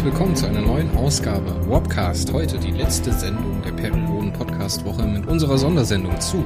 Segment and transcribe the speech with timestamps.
[0.00, 2.32] herzlich willkommen zu einer neuen Ausgabe Wobcast.
[2.32, 6.42] Heute die letzte Sendung der Perry Roden Podcast Woche mit unserer Sondersendung zu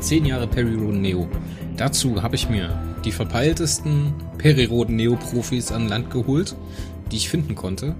[0.00, 1.28] 10 Jahre Perry Roden Neo.
[1.76, 6.56] Dazu habe ich mir die verpeiltesten Perry Roden Neo Profis an Land geholt,
[7.12, 7.94] die ich finden konnte.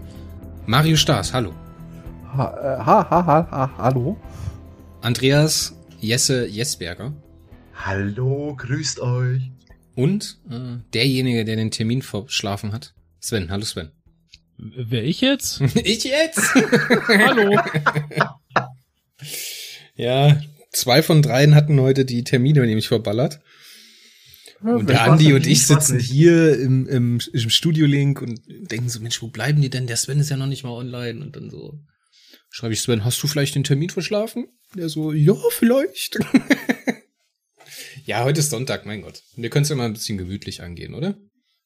[0.65, 1.53] Mario Staas, hallo.
[2.35, 4.17] Ha, äh, ha, ha, ha, ha, hallo.
[5.03, 7.13] Andreas Jesse Jesberger.
[7.75, 9.51] Hallo, grüßt euch.
[9.97, 13.51] Und äh, derjenige, der den Termin verschlafen hat, Sven.
[13.51, 13.91] Hallo Sven.
[14.57, 15.61] Wer ich jetzt?
[15.75, 16.55] ich jetzt?
[17.09, 17.59] Hallo.
[19.95, 20.41] ja,
[20.73, 23.41] zwei von dreien hatten heute die Termine nämlich verballert.
[24.61, 26.11] Und der Ich Andi und ich sitzen nicht.
[26.11, 29.87] hier im, im, im Studio-Link und denken so, Mensch, wo bleiben die denn?
[29.87, 31.21] Der Sven ist ja noch nicht mal online.
[31.21, 31.79] Und dann so
[32.49, 34.47] schreibe ich Sven, hast du vielleicht den Termin verschlafen?
[34.75, 36.19] Der so, ja, vielleicht.
[38.07, 39.23] ja, heute ist Sonntag, mein Gott.
[39.37, 41.15] Wir können es ja mal ein bisschen gemütlich angehen, oder?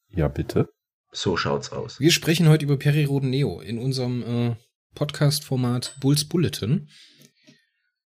[0.09, 0.69] Ja, bitte.
[1.13, 2.01] So schaut's aus.
[2.01, 4.57] Wir sprechen heute über Periroden Neo in unserem äh,
[4.95, 6.89] Podcast-Format Bulls Bulletin,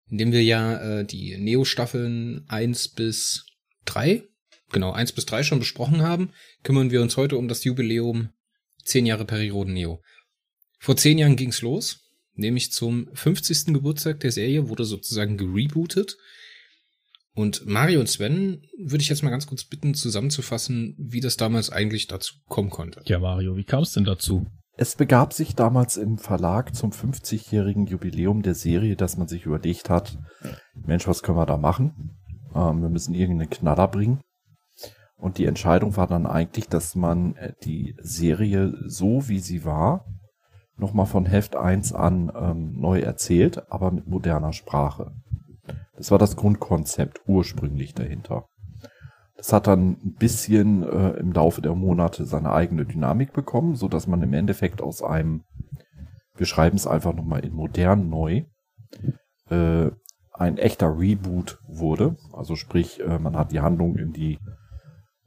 [0.10, 3.46] in dem wir ja äh, die Neo-Staffeln 1 bis
[3.86, 4.24] 3,
[4.72, 6.32] genau, 1 bis 3 schon besprochen haben,
[6.64, 8.30] kümmern wir uns heute um das Jubiläum
[8.84, 10.02] 10 Jahre Periroden Neo.
[10.80, 13.74] Vor 10 Jahren ging's los, nämlich zum 50.
[13.74, 16.18] Geburtstag der Serie wurde sozusagen gerebootet.
[17.36, 21.70] Und Mario und Sven würde ich jetzt mal ganz kurz bitten, zusammenzufassen, wie das damals
[21.70, 23.02] eigentlich dazu kommen konnte.
[23.06, 24.46] Ja, Mario, wie kam es denn dazu?
[24.78, 29.90] Es begab sich damals im Verlag zum 50-jährigen Jubiläum der Serie, dass man sich überlegt
[29.90, 30.18] hat,
[30.74, 32.18] Mensch, was können wir da machen?
[32.56, 34.22] Ähm, wir müssen irgendeinen Knaller bringen.
[35.18, 40.06] Und die Entscheidung war dann eigentlich, dass man äh, die Serie so, wie sie war,
[40.78, 45.12] nochmal von Heft 1 an ähm, neu erzählt, aber mit moderner Sprache.
[46.00, 48.48] Das war das Grundkonzept ursprünglich dahinter.
[49.36, 53.90] Das hat dann ein bisschen äh, im Laufe der Monate seine eigene Dynamik bekommen, so
[53.90, 55.44] dass man im Endeffekt aus einem,
[56.36, 58.44] wir schreiben es einfach nochmal in modern neu,
[59.50, 59.92] äh,
[60.32, 62.16] ein echter Reboot wurde.
[62.32, 64.40] Also sprich, äh, man hat die Handlung in die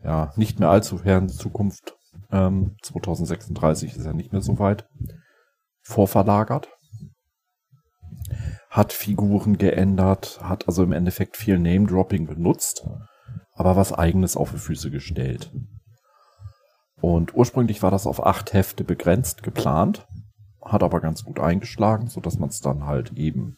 [0.03, 1.97] ja nicht mehr allzu ferne Zukunft,
[2.31, 4.89] ähm, 2036 ist ja nicht mehr so weit,
[5.83, 6.71] vorverlagert.
[8.73, 12.85] Hat Figuren geändert, hat also im Endeffekt viel Name-Dropping benutzt
[13.55, 15.53] aber was eigenes auf die Füße gestellt.
[17.01, 20.07] Und ursprünglich war das auf acht Hefte begrenzt geplant,
[20.65, 23.57] hat aber ganz gut eingeschlagen, so dass man es dann halt eben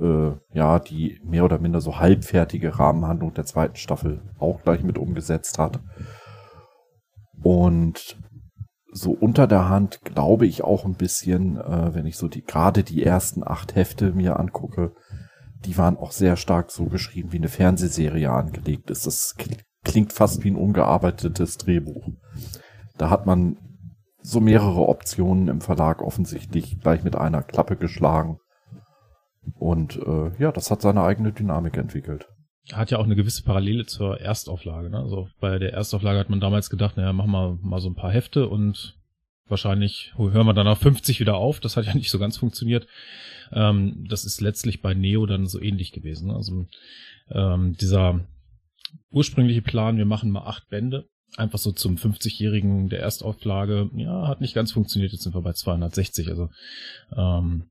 [0.00, 4.98] äh, ja die mehr oder minder so halbfertige Rahmenhandlung der zweiten Staffel auch gleich mit
[4.98, 5.80] umgesetzt hat.
[7.42, 8.18] Und
[8.92, 12.82] so unter der Hand glaube ich auch ein bisschen, äh, wenn ich so die gerade
[12.82, 14.92] die ersten acht Hefte mir angucke,
[15.64, 19.06] die waren auch sehr stark so geschrieben, wie eine Fernsehserie angelegt ist.
[19.06, 22.08] Das kl- klingt fast wie ein ungearbeitetes Drehbuch.
[22.96, 23.58] Da hat man
[24.22, 28.38] so mehrere Optionen im Verlag offensichtlich gleich mit einer Klappe geschlagen.
[29.54, 32.28] Und äh, ja, das hat seine eigene Dynamik entwickelt.
[32.72, 34.90] Hat ja auch eine gewisse Parallele zur Erstauflage.
[34.90, 34.98] Ne?
[34.98, 38.12] Also bei der Erstauflage hat man damals gedacht, naja, machen wir mal so ein paar
[38.12, 38.96] Hefte und
[39.48, 41.60] wahrscheinlich hören wir dann auf 50 wieder auf.
[41.60, 42.86] Das hat ja nicht so ganz funktioniert.
[43.52, 46.28] Ähm, das ist letztlich bei Neo dann so ähnlich gewesen.
[46.28, 46.34] Ne?
[46.36, 46.66] Also
[47.30, 48.20] ähm, dieser
[49.10, 54.40] ursprüngliche Plan, wir machen mal acht Bände, einfach so zum 50-jährigen der Erstauflage, ja, hat
[54.40, 55.12] nicht ganz funktioniert.
[55.12, 56.28] Jetzt sind wir bei 260.
[56.28, 56.50] Also
[57.16, 57.70] ähm,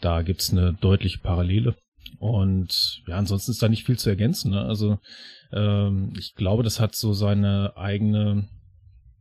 [0.00, 1.76] da gibt's eine deutliche Parallele.
[2.18, 4.52] Und ja, ansonsten ist da nicht viel zu ergänzen.
[4.52, 4.62] Ne?
[4.62, 4.98] Also
[5.52, 8.48] ähm, ich glaube, das hat so seine eigene,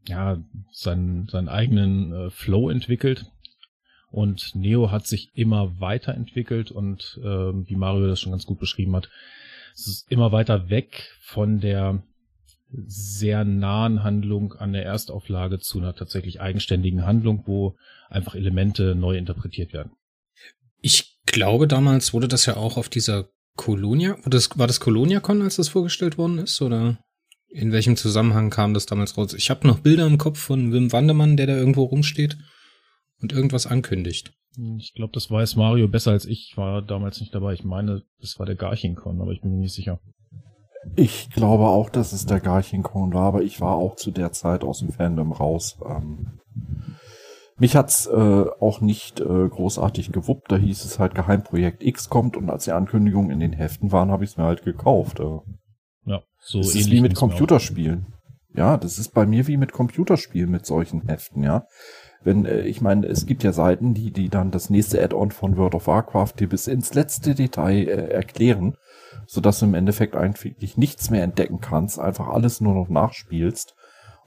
[0.07, 0.37] ja,
[0.71, 3.25] seinen, seinen eigenen äh, Flow entwickelt.
[4.11, 8.93] Und Neo hat sich immer weiterentwickelt und ähm, wie Mario das schon ganz gut beschrieben
[8.95, 9.09] hat,
[9.73, 12.03] es ist immer weiter weg von der
[12.71, 17.77] sehr nahen Handlung an der Erstauflage zu einer tatsächlich eigenständigen Handlung, wo
[18.09, 19.91] einfach Elemente neu interpretiert werden.
[20.81, 25.41] Ich glaube, damals wurde das ja auch auf dieser Colonia, war das, war das ColoniaCon,
[25.41, 26.97] als das vorgestellt worden ist, oder
[27.49, 29.33] in welchem Zusammenhang kam das damals raus?
[29.33, 32.37] Ich habe noch Bilder im Kopf von Wim Wandermann, der da irgendwo rumsteht
[33.21, 34.33] und irgendwas ankündigt.
[34.77, 36.49] Ich glaube, das weiß Mario besser als ich.
[36.51, 37.53] Ich war damals nicht dabei.
[37.53, 39.99] Ich meine, das war der Garchinkon, aber ich bin mir nicht sicher.
[40.95, 44.63] Ich glaube auch, dass es der Garchinkon war, aber ich war auch zu der Zeit
[44.63, 45.77] aus dem Fandom raus.
[45.87, 46.39] Ähm,
[47.61, 50.51] mich hat's äh, auch nicht äh, großartig gewuppt.
[50.51, 54.09] Da hieß es halt Geheimprojekt X kommt und als die Ankündigungen in den Heften waren,
[54.09, 55.19] habe ich es mir halt gekauft.
[55.19, 55.39] Äh.
[56.05, 57.13] Ja, so das ist wie mit.
[57.13, 58.07] Computerspielen.
[58.53, 61.65] Ja, das ist bei mir wie mit Computerspielen mit solchen Heften, ja.
[62.23, 65.55] Wenn, äh, ich meine, es gibt ja Seiten, die, die dann das nächste Add-on von
[65.55, 68.75] World of Warcraft dir bis ins letzte Detail äh, erklären,
[69.27, 73.75] sodass du im Endeffekt eigentlich nichts mehr entdecken kannst, einfach alles nur noch nachspielst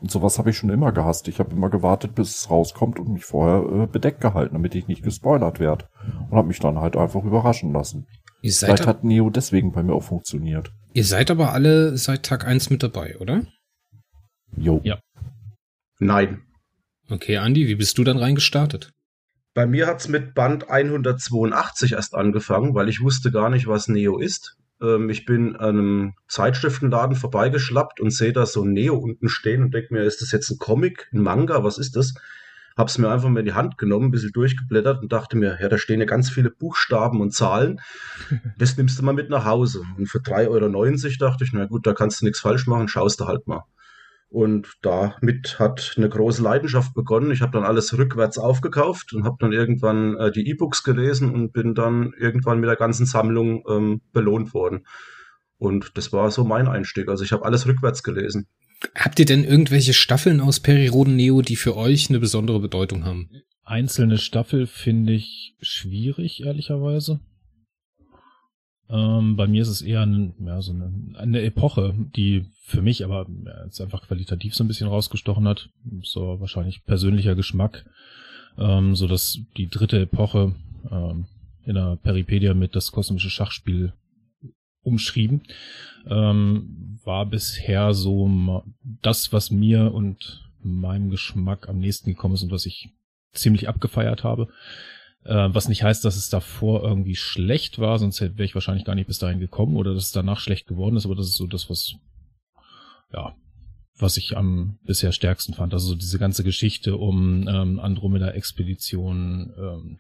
[0.01, 1.29] Und sowas habe ich schon immer gehasst.
[1.29, 4.87] Ich habe immer gewartet, bis es rauskommt und mich vorher äh, bedeckt gehalten, damit ich
[4.87, 5.87] nicht gespoilert werde.
[6.31, 8.07] Und habe mich dann halt einfach überraschen lassen.
[8.43, 10.71] Ihr seid, Vielleicht hat Neo deswegen bei mir auch funktioniert.
[10.93, 13.47] ihr seid aber alle seit Tag eins mit dabei, oder?
[14.57, 14.81] Jo.
[14.85, 14.99] Ja.
[15.99, 16.43] Nein.
[17.09, 18.93] Okay, Andi, wie bist du dann reingestartet?
[19.55, 24.19] Bei mir hat's mit Band 182 erst angefangen, weil ich wusste gar nicht, was Neo
[24.19, 24.57] ist.
[24.81, 29.63] Ähm, ich bin an einem Zeitschriftenladen vorbeigeschlappt und sehe da so ein Neo unten stehen
[29.63, 32.15] und denke mir, ist das jetzt ein Comic, ein Manga, was ist das?
[32.77, 35.69] Hab's mir einfach mal in die Hand genommen, ein bisschen durchgeblättert und dachte mir, ja,
[35.69, 37.81] da stehen ja ganz viele Buchstaben und Zahlen.
[38.59, 39.83] Das nimmst du mal mit nach Hause.
[39.97, 43.21] Und für 3,90 Euro dachte ich, na gut, da kannst du nichts falsch machen, schaust
[43.21, 43.63] du halt mal.
[44.35, 47.31] Und damit hat eine große Leidenschaft begonnen.
[47.31, 51.53] Ich habe dann alles rückwärts aufgekauft und habe dann irgendwann äh, die E-Books gelesen und
[51.53, 54.89] bin dann irgendwann mit der ganzen Sammlung ähm, belohnt worden.
[55.57, 57.09] Und das war so mein Einstieg.
[57.09, 58.49] Also ich habe alles rückwärts gelesen.
[58.97, 63.31] Habt ihr denn irgendwelche Staffeln aus Periroden Neo, die für euch eine besondere Bedeutung haben?
[63.63, 67.21] Einzelne Staffel finde ich schwierig, ehrlicherweise.
[68.89, 73.05] Ähm, bei mir ist es eher ein, ja, so eine, eine Epoche, die für mich
[73.05, 75.71] aber ja, jetzt einfach qualitativ so ein bisschen rausgestochen hat.
[76.03, 77.85] So wahrscheinlich persönlicher Geschmack.
[78.59, 80.55] Ähm, so dass die dritte Epoche
[80.91, 81.27] ähm,
[81.65, 83.93] in der Peripedia mit das kosmische Schachspiel
[84.83, 85.43] umschrieben,
[86.07, 88.63] ähm, war bisher so
[89.03, 92.91] das, was mir und meinem Geschmack am nächsten gekommen ist und was ich
[93.33, 94.49] ziemlich abgefeiert habe.
[95.25, 98.95] Äh, was nicht heißt, dass es davor irgendwie schlecht war, sonst wäre ich wahrscheinlich gar
[98.95, 101.47] nicht bis dahin gekommen oder dass es danach schlecht geworden ist, aber das ist so
[101.47, 101.95] das, was,
[103.13, 103.35] ja,
[103.99, 105.73] was ich am bisher stärksten fand.
[105.73, 109.99] Also so diese ganze Geschichte um ähm, Andromeda-Expedition, ähm,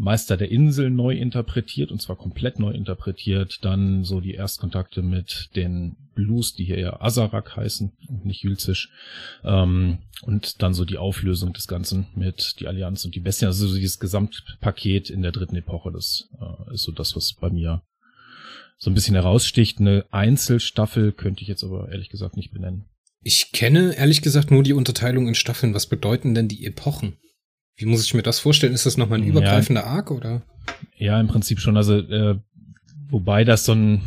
[0.00, 3.58] Meister der Insel neu interpretiert und zwar komplett neu interpretiert.
[3.62, 8.88] Dann so die Erstkontakte mit den Blues, die hier eher Azarak heißen und nicht Jülzisch.
[9.44, 13.48] Ähm, und dann so die Auflösung des Ganzen mit die Allianz und die Bestien.
[13.48, 17.50] Also so dieses Gesamtpaket in der dritten Epoche, das äh, ist so das, was bei
[17.50, 17.82] mir
[18.78, 19.80] so ein bisschen heraussticht.
[19.80, 22.86] Eine Einzelstaffel könnte ich jetzt aber ehrlich gesagt nicht benennen.
[23.22, 25.74] Ich kenne ehrlich gesagt nur die Unterteilung in Staffeln.
[25.74, 27.18] Was bedeuten denn die Epochen?
[27.80, 28.74] Wie muss ich mir das vorstellen?
[28.74, 29.30] Ist das nochmal ein Ja.
[29.30, 30.42] übergreifender Arc oder?
[30.96, 31.76] Ja, im Prinzip schon.
[31.78, 32.38] Also, äh,
[33.08, 34.02] wobei das so ein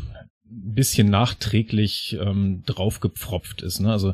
[0.46, 3.80] bisschen nachträglich ähm, draufgepfropft ist.
[3.80, 3.92] Ne?
[3.92, 4.14] Also,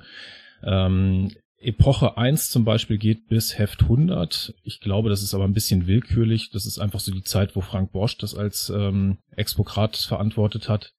[0.64, 4.54] ähm, Epoche 1 zum Beispiel geht bis Heft 100.
[4.64, 6.52] Ich glaube, das ist aber ein bisschen willkürlich.
[6.52, 10.94] Das ist einfach so die Zeit, wo Frank Bosch das als ähm, Expokrat verantwortet hat.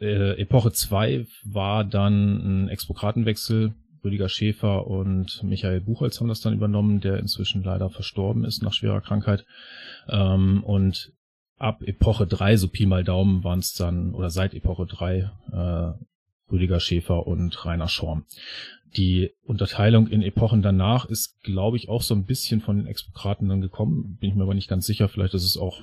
[0.00, 3.74] Äh, Epoche 2 war dann ein Expokratenwechsel.
[4.04, 8.72] Rüdiger Schäfer und Michael Buchholz haben das dann übernommen, der inzwischen leider verstorben ist nach
[8.72, 9.46] schwerer Krankheit.
[10.08, 11.12] Ähm, und
[11.58, 16.52] ab Epoche 3, so Pi mal Daumen, waren es dann, oder seit Epoche 3, äh,
[16.52, 18.26] Rüdiger Schäfer und Rainer Schorm.
[18.96, 23.48] Die Unterteilung in Epochen danach ist, glaube ich, auch so ein bisschen von den Expokraten
[23.48, 24.18] dann gekommen.
[24.20, 25.08] Bin ich mir aber nicht ganz sicher.
[25.08, 25.82] Vielleicht ist es auch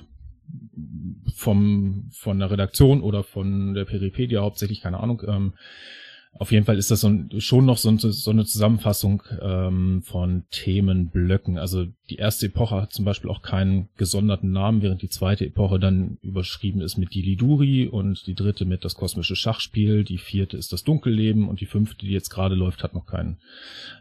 [1.34, 5.22] vom, von der Redaktion oder von der Peripedia hauptsächlich, keine Ahnung.
[5.26, 5.54] Ähm,
[6.34, 10.02] auf jeden Fall ist das so ein, schon noch so, ein, so eine Zusammenfassung ähm,
[10.02, 11.58] von Themenblöcken.
[11.58, 15.78] Also die erste Epoche hat zum Beispiel auch keinen gesonderten Namen, während die zweite Epoche
[15.78, 20.56] dann überschrieben ist mit die Liduri und die dritte mit das kosmische Schachspiel, die vierte
[20.56, 23.36] ist das Dunkelleben und die fünfte, die jetzt gerade läuft, hat noch keinen,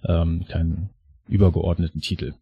[0.06, 0.90] ähm, keinen
[1.28, 2.34] übergeordneten Titel.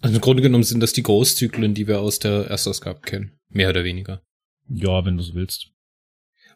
[0.00, 3.32] Also im Grunde genommen sind das die Großzyklen, die wir aus der Erstausgabe kennen.
[3.50, 4.22] Mehr oder weniger.
[4.68, 5.73] Ja, wenn du es willst.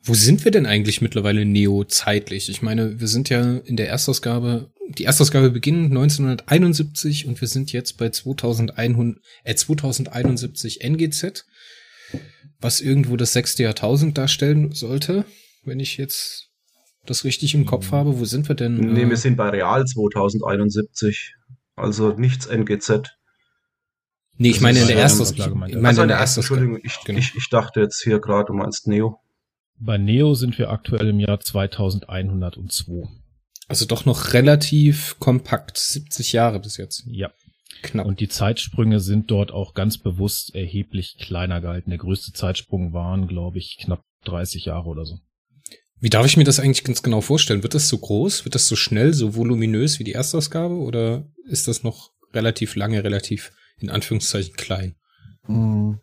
[0.09, 2.49] Wo sind wir denn eigentlich mittlerweile Neo zeitlich?
[2.49, 7.73] Ich meine, wir sind ja in der Erstausgabe, die Erstausgabe beginnt 1971 und wir sind
[7.73, 11.45] jetzt bei 2100, äh, 2071 NGZ,
[12.59, 15.27] was irgendwo das sechste Jahrtausend darstellen sollte,
[15.65, 16.49] wenn ich jetzt
[17.05, 18.19] das richtig im Kopf habe.
[18.19, 18.77] Wo sind wir denn?
[18.77, 21.35] Nee, äh, wir sind bei Real 2071.
[21.77, 23.03] Also nichts NGZ.
[24.39, 25.51] nee, ich meine in der Erstausgabe.
[25.69, 26.63] Ich meine in der Erstausgabe.
[26.63, 27.19] Entschuldigung, ich, Genau.
[27.19, 29.21] ich, ich dachte jetzt hier gerade, du meinst Neo.
[29.81, 33.09] Bei Neo sind wir aktuell im Jahr 2102.
[33.69, 35.79] Also doch noch relativ kompakt.
[35.79, 37.05] 70 Jahre bis jetzt.
[37.07, 37.31] Ja.
[37.83, 38.07] Knapp.
[38.07, 41.91] Und die Zeitsprünge sind dort auch ganz bewusst erheblich kleiner gehalten.
[41.91, 45.19] Der größte Zeitsprung waren, glaube ich, knapp 30 Jahre oder so.
[46.01, 47.63] Wie darf ich mir das eigentlich ganz genau vorstellen?
[47.63, 48.45] Wird das so groß?
[48.45, 50.75] Wird das so schnell, so voluminös wie die Erstausgabe?
[50.75, 54.97] Oder ist das noch relativ lange, relativ in Anführungszeichen klein?
[55.47, 55.95] Mm.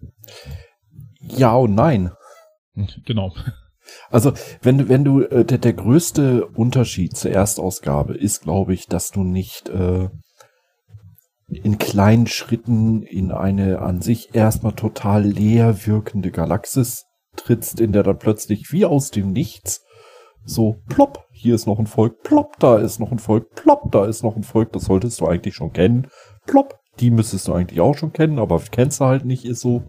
[1.38, 2.12] Ja und nein.
[3.05, 3.34] Genau.
[4.10, 9.12] Also, wenn, wenn du, äh, der, der größte Unterschied zur Erstausgabe ist, glaube ich, dass
[9.12, 10.10] du nicht äh,
[11.48, 18.04] in kleinen Schritten in eine an sich erstmal total leer wirkende Galaxis trittst, in der
[18.04, 19.82] dann plötzlich wie aus dem Nichts
[20.44, 24.06] so plopp, hier ist noch ein Volk, plopp, da ist noch ein Volk, plopp, da
[24.06, 26.08] ist noch ein Volk, das solltest du eigentlich schon kennen,
[26.46, 29.84] plopp, die müsstest du eigentlich auch schon kennen, aber kennst du halt nicht, ist so.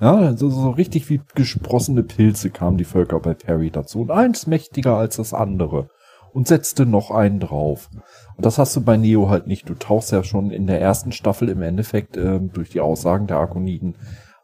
[0.00, 4.46] Ja, so, so richtig wie gesprossene Pilze kamen die Völker bei Perry dazu und eins
[4.46, 5.88] mächtiger als das andere
[6.32, 7.90] und setzte noch einen drauf.
[8.36, 9.68] Und das hast du bei Neo halt nicht.
[9.68, 13.38] Du tauchst ja schon in der ersten Staffel im Endeffekt äh, durch die Aussagen der
[13.38, 13.96] Arkoniden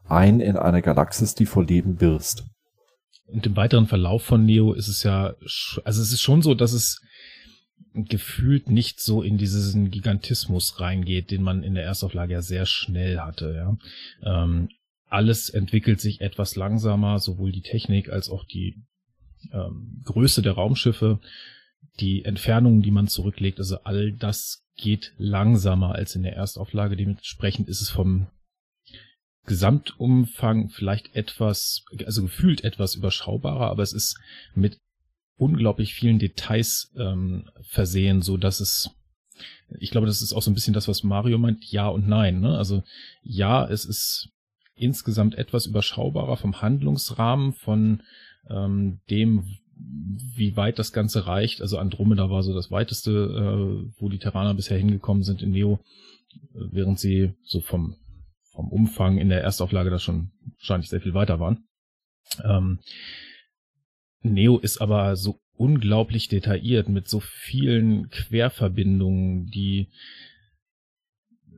[0.08, 2.44] ein in eine Galaxis, die vor Leben birst.
[3.26, 5.34] Und im weiteren Verlauf von Neo ist es ja,
[5.84, 7.00] also es ist schon so, dass es
[7.94, 13.20] gefühlt nicht so in diesen Gigantismus reingeht, den man in der Erstauflage ja sehr schnell
[13.20, 13.54] hatte.
[14.22, 14.44] Ja.
[14.44, 14.68] Ähm,
[15.16, 18.84] alles entwickelt sich etwas langsamer, sowohl die Technik als auch die
[19.50, 21.20] ähm, Größe der Raumschiffe,
[22.00, 26.96] die Entfernungen, die man zurücklegt, also all das geht langsamer als in der Erstauflage.
[26.96, 28.26] Dementsprechend ist es vom
[29.46, 34.20] Gesamtumfang vielleicht etwas, also gefühlt etwas überschaubarer, aber es ist
[34.54, 34.76] mit
[35.38, 38.90] unglaublich vielen Details ähm, versehen, so dass es
[39.78, 42.40] ich glaube, das ist auch so ein bisschen das, was Mario meint, ja und nein.
[42.40, 42.56] Ne?
[42.56, 42.82] Also
[43.22, 44.30] ja, es ist
[44.76, 48.02] insgesamt etwas überschaubarer vom Handlungsrahmen, von
[48.48, 49.44] ähm, dem,
[50.34, 51.60] wie weit das Ganze reicht.
[51.60, 55.80] Also Andromeda war so das weiteste, äh, wo die Terraner bisher hingekommen sind in Neo,
[56.52, 57.96] während sie so vom,
[58.52, 61.64] vom Umfang in der Erstauflage da schon wahrscheinlich sehr viel weiter waren.
[62.44, 62.78] Ähm,
[64.22, 69.88] Neo ist aber so unglaublich detailliert mit so vielen Querverbindungen, die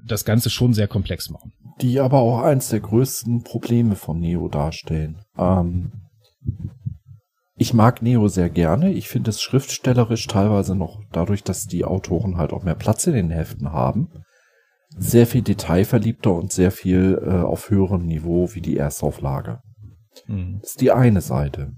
[0.07, 1.53] das Ganze schon sehr komplex machen.
[1.81, 5.21] Die aber auch eins der größten Probleme von Neo darstellen.
[5.37, 5.93] Ähm,
[7.57, 8.93] ich mag Neo sehr gerne.
[8.93, 13.15] Ich finde es schriftstellerisch teilweise noch dadurch, dass die Autoren halt auch mehr Platz in
[13.15, 14.09] den Heften haben.
[14.97, 19.61] Sehr viel detailverliebter und sehr viel äh, auf höherem Niveau wie die Erstauflage.
[20.27, 20.59] Mhm.
[20.61, 21.73] Das ist die eine Seite.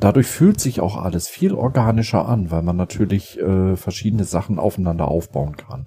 [0.00, 5.08] Dadurch fühlt sich auch alles viel organischer an, weil man natürlich äh, verschiedene Sachen aufeinander
[5.08, 5.86] aufbauen kann.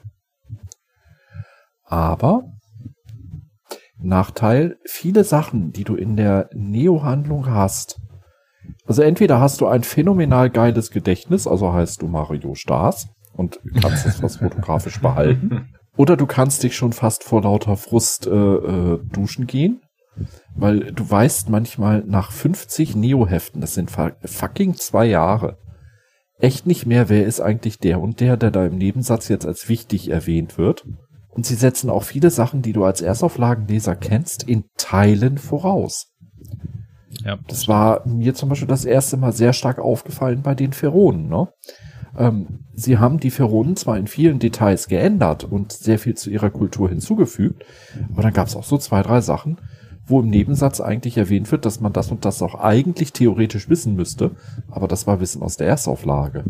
[1.93, 2.45] Aber
[3.99, 7.99] Nachteil, viele Sachen, die du in der Neo-Handlung hast,
[8.87, 14.07] also entweder hast du ein phänomenal geiles Gedächtnis, also heißt du Mario Stars und kannst
[14.07, 18.99] es was fotografisch behalten, oder du kannst dich schon fast vor lauter Frust äh, äh,
[19.11, 19.79] duschen gehen,
[20.55, 25.59] weil du weißt manchmal nach 50 Neo-Heften, das sind fucking zwei Jahre,
[26.39, 29.69] echt nicht mehr, wer ist eigentlich der und der, der da im Nebensatz jetzt als
[29.69, 30.87] wichtig erwähnt wird.
[31.35, 36.13] Und sie setzen auch viele Sachen, die du als Erstauflagenleser kennst, in Teilen voraus.
[37.23, 37.37] Ja.
[37.47, 41.27] Das war mir zum Beispiel das erste Mal sehr stark aufgefallen bei den Feronen.
[41.27, 41.47] Ne?
[42.17, 46.49] Ähm, sie haben die Feronen zwar in vielen Details geändert und sehr viel zu ihrer
[46.49, 47.63] Kultur hinzugefügt,
[48.11, 49.59] aber dann gab es auch so zwei, drei Sachen,
[50.05, 53.95] wo im Nebensatz eigentlich erwähnt wird, dass man das und das auch eigentlich theoretisch wissen
[53.95, 54.31] müsste,
[54.69, 56.43] aber das war Wissen aus der Erstauflage.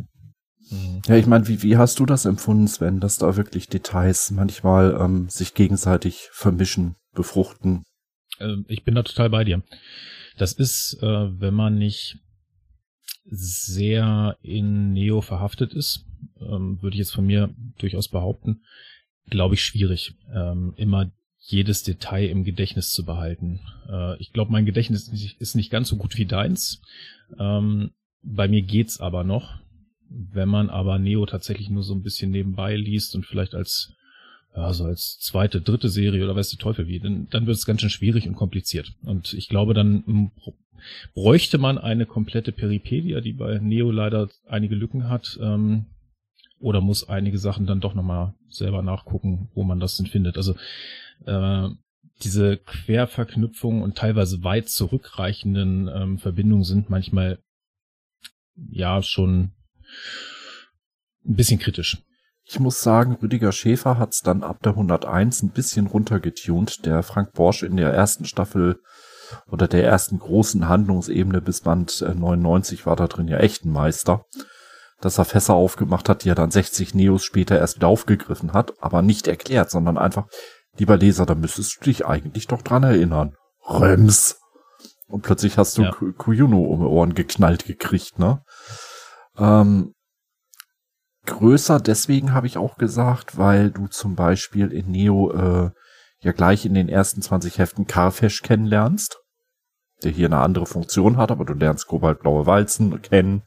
[0.70, 1.02] Mhm.
[1.08, 4.98] Ja, ich meine, wie, wie hast du das empfunden, Sven, dass da wirklich Details manchmal
[5.00, 7.84] ähm, sich gegenseitig vermischen, befruchten?
[8.40, 9.64] Ähm, ich bin da total bei dir.
[10.38, 12.18] Das ist, äh, wenn man nicht
[13.26, 16.06] sehr in Neo verhaftet ist,
[16.42, 18.64] ähm, würde ich jetzt von mir durchaus behaupten,
[19.30, 23.60] glaube ich, schwierig, ähm, immer jedes Detail im Gedächtnis zu behalten.
[23.90, 26.82] Äh, ich glaube, mein Gedächtnis ist nicht ganz so gut wie deins.
[27.38, 27.92] Ähm,
[28.22, 29.60] bei mir geht's aber noch.
[30.16, 33.94] Wenn man aber Neo tatsächlich nur so ein bisschen nebenbei liest und vielleicht als
[34.56, 37.66] ja, so als zweite, dritte Serie oder weißt du Teufel wie, dann, dann wird es
[37.66, 38.94] ganz schön schwierig und kompliziert.
[39.02, 40.32] Und ich glaube, dann
[41.16, 45.86] bräuchte man eine komplette Peripedia, die bei Neo leider einige Lücken hat, ähm,
[46.60, 50.38] oder muss einige Sachen dann doch nochmal selber nachgucken, wo man das denn findet.
[50.38, 50.56] Also
[51.26, 51.68] äh,
[52.24, 57.40] diese Querverknüpfungen und teilweise weit zurückreichenden ähm, Verbindungen sind manchmal
[58.56, 59.52] ja schon
[61.26, 62.02] ein bisschen kritisch.
[62.46, 66.86] Ich muss sagen, Rüdiger Schäfer hat's dann ab der 101 ein bisschen runtergetunt.
[66.86, 68.82] Der Frank Borsch in der ersten Staffel
[69.48, 73.72] oder der ersten großen Handlungsebene bis Band 99 äh, war da drin ja echt ein
[73.72, 74.26] Meister.
[75.00, 78.74] Dass er Fässer aufgemacht hat, die er dann 60 Neos später erst wieder aufgegriffen hat,
[78.82, 80.28] aber nicht erklärt, sondern einfach,
[80.78, 83.36] lieber Leser, da müsstest du dich eigentlich doch dran erinnern.
[83.68, 84.40] Rems.
[85.08, 85.92] Und plötzlich hast du ja.
[85.92, 88.44] Kuyuno um die Ohren geknallt gekriegt, ne?
[89.38, 89.94] Ähm,
[91.26, 95.72] größer deswegen habe ich auch gesagt, weil du zum Beispiel in Neo äh,
[96.22, 99.20] ja gleich in den ersten 20 Heften Carfesh kennenlernst,
[100.04, 103.44] der hier eine andere Funktion hat, aber du lernst kobaltblaue Walzen kennen,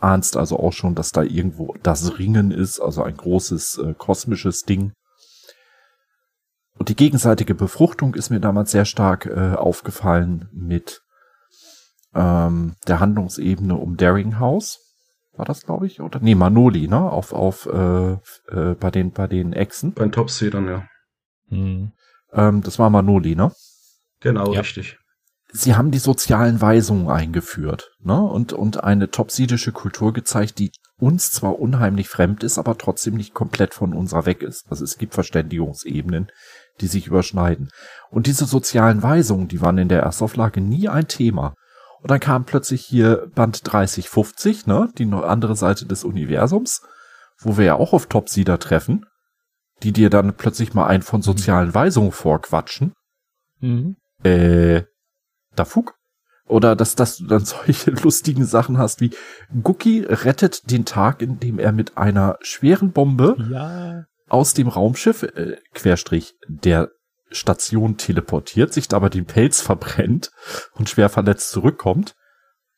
[0.00, 4.62] ahnst also auch schon, dass da irgendwo das Ringen ist, also ein großes äh, kosmisches
[4.62, 4.92] Ding.
[6.78, 11.02] Und die gegenseitige Befruchtung ist mir damals sehr stark äh, aufgefallen mit
[12.14, 14.87] ähm, der Handlungsebene um Daring House.
[15.38, 16.00] War das, glaube ich?
[16.00, 16.18] Oder?
[16.20, 17.00] Nee, Manoli, ne?
[17.00, 18.12] Auf, auf, äh,
[18.48, 19.94] äh, bei den, bei den Echsen.
[19.94, 20.88] Bei den Topseedern, ja.
[21.48, 21.92] Hm.
[22.32, 23.52] Ähm, das war Manoli, ne?
[24.20, 24.60] Genau, ja.
[24.60, 24.98] richtig.
[25.52, 28.20] Sie haben die sozialen Weisungen eingeführt, ne?
[28.20, 33.32] Und, und eine topsidische Kultur gezeigt, die uns zwar unheimlich fremd ist, aber trotzdem nicht
[33.32, 34.66] komplett von unserer weg ist.
[34.68, 36.32] Also es gibt Verständigungsebenen,
[36.80, 37.70] die sich überschneiden.
[38.10, 41.54] Und diese sozialen Weisungen, die waren in der Erstauflage nie ein Thema.
[42.00, 46.82] Und dann kam plötzlich hier Band 3050, ne, die andere Seite des Universums,
[47.38, 49.06] wo wir ja auch auf Topsieder treffen,
[49.82, 52.92] die dir dann plötzlich mal ein von sozialen Weisungen vorquatschen.
[53.60, 53.96] Mhm.
[54.22, 54.82] Äh,
[55.54, 55.94] da Fug.
[56.46, 59.10] Oder dass, dass du dann solche lustigen Sachen hast wie
[59.62, 64.04] Guki rettet den Tag, indem er mit einer schweren Bombe ja.
[64.28, 66.90] aus dem Raumschiff, äh, Querstrich, der
[67.30, 70.30] Station teleportiert, sich dabei den Pelz verbrennt
[70.74, 72.14] und schwer verletzt zurückkommt.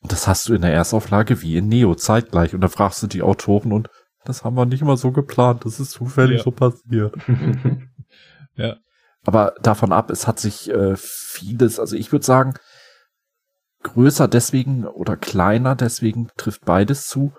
[0.01, 2.55] Und das hast du in der Erstauflage wie in Neo zeitgleich.
[2.55, 3.89] Und da fragst du die Autoren und
[4.25, 5.65] das haben wir nicht mal so geplant.
[5.65, 6.45] Das ist zufällig ja.
[6.45, 7.15] so passiert.
[8.55, 8.77] ja.
[9.25, 12.55] Aber davon ab, es hat sich äh, vieles, also ich würde sagen,
[13.83, 17.33] größer deswegen oder kleiner deswegen trifft beides zu,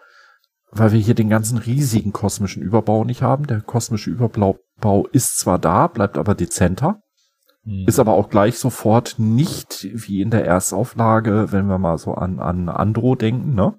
[0.72, 3.48] weil wir hier den ganzen riesigen kosmischen Überbau nicht haben.
[3.48, 4.60] Der kosmische Überbau
[5.12, 7.02] ist zwar da, bleibt aber dezenter,
[7.64, 7.86] hm.
[7.88, 12.40] ist aber auch gleich sofort nicht wie in der Erstauflage, wenn wir mal so an,
[12.40, 13.76] an Andro denken, ne?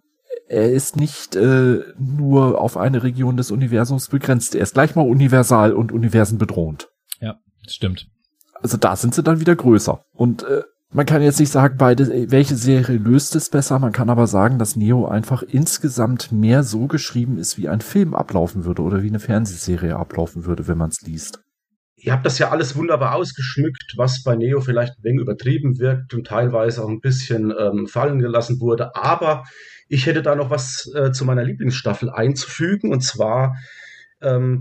[0.49, 4.54] Er ist nicht äh, nur auf eine Region des Universums begrenzt.
[4.54, 6.90] Er ist gleich mal universal und Universen bedrohend.
[7.21, 7.36] Ja,
[7.67, 8.08] stimmt.
[8.60, 10.04] Also da sind sie dann wieder größer.
[10.12, 10.62] Und äh,
[10.93, 13.78] man kann jetzt nicht sagen, beide, welche Serie löst es besser.
[13.78, 18.15] Man kann aber sagen, dass Neo einfach insgesamt mehr so geschrieben ist, wie ein Film
[18.15, 21.41] ablaufen würde oder wie eine Fernsehserie ablaufen würde, wenn man es liest.
[21.97, 26.13] Ihr habt das ja alles wunderbar ausgeschmückt, was bei Neo vielleicht ein wenig übertrieben wirkt
[26.15, 28.95] und teilweise auch ein bisschen ähm, fallen gelassen wurde.
[28.97, 29.45] Aber
[29.89, 32.93] ich hätte da noch was äh, zu meiner Lieblingsstaffel einzufügen.
[32.93, 33.55] Und zwar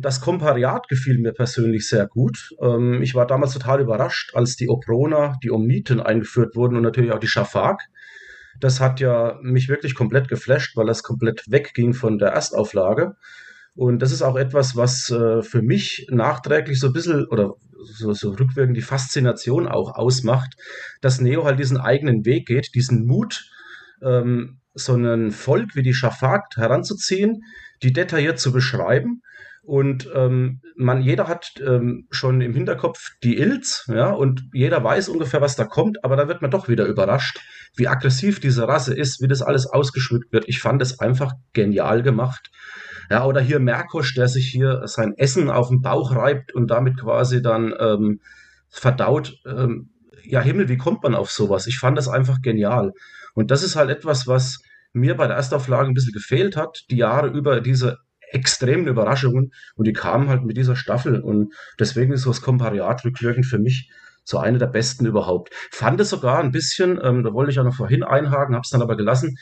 [0.02, 2.50] das Kompariat gefiel mir persönlich sehr gut.
[2.62, 7.12] Ähm, ich war damals total überrascht, als die Oprona, die Omniten eingeführt wurden und natürlich
[7.12, 7.82] auch die Schafak.
[8.60, 13.16] Das hat ja mich wirklich komplett geflasht, weil das komplett wegging von der Erstauflage.
[13.76, 18.14] Und das ist auch etwas, was äh, für mich nachträglich so ein bisschen oder so,
[18.14, 20.56] so rückwirkend die Faszination auch ausmacht,
[21.02, 23.46] dass Neo halt diesen eigenen Weg geht, diesen Mut,
[24.04, 27.44] ähm, so ein Volk wie die Schafak heranzuziehen,
[27.84, 29.22] die detailliert zu beschreiben
[29.64, 35.10] und ähm, man, jeder hat ähm, schon im Hinterkopf die Ilz, ja, und jeder weiß
[35.10, 37.40] ungefähr, was da kommt, aber da wird man doch wieder überrascht,
[37.76, 40.46] wie aggressiv diese Rasse ist, wie das alles ausgeschmückt wird.
[40.48, 42.50] Ich fand es einfach genial gemacht.
[43.12, 47.00] Ja, oder hier Merkosch, der sich hier sein Essen auf den Bauch reibt und damit
[47.00, 48.22] quasi dann ähm,
[48.70, 49.38] verdaut.
[49.46, 49.90] Ähm,
[50.24, 51.68] ja, Himmel, wie kommt man auf sowas?
[51.68, 52.94] Ich fand das einfach genial.
[53.34, 54.62] Und das ist halt etwas, was
[54.94, 58.00] mir bei der Erstauflage ein bisschen gefehlt hat, die Jahre über diese
[58.32, 63.04] extremen Überraschungen und die kamen halt mit dieser Staffel und deswegen ist so das Kompariat
[63.06, 63.90] rückwirkend für mich
[64.24, 65.54] so eine der besten überhaupt.
[65.72, 68.70] Fand es sogar ein bisschen, ähm, da wollte ich auch noch vorhin einhaken, habe es
[68.70, 69.38] dann aber gelassen,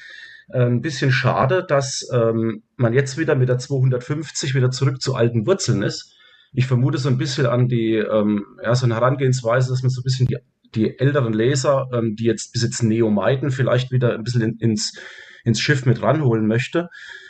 [0.51, 5.15] äh, ein bisschen schade, dass ähm, man jetzt wieder mit der 250 wieder zurück zu
[5.15, 6.15] alten Wurzeln ist.
[6.53, 10.01] Ich vermute so ein bisschen an die, ähm, ja, so eine Herangehensweise, dass man so
[10.01, 10.37] ein bisschen die,
[10.75, 14.57] die älteren Leser, ähm, die jetzt bis jetzt Neo meiden, vielleicht wieder ein bisschen in,
[14.57, 14.97] ins,
[15.43, 16.89] ins Schiff mit ranholen möchte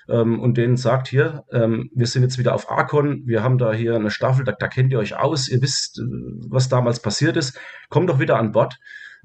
[0.10, 3.74] ähm, und denen sagt, hier, ähm, wir sind jetzt wieder auf Arkon, wir haben da
[3.74, 6.04] hier eine Staffel, da, da kennt ihr euch aus, ihr wisst, äh,
[6.50, 8.78] was damals passiert ist, kommt doch wieder an Bord.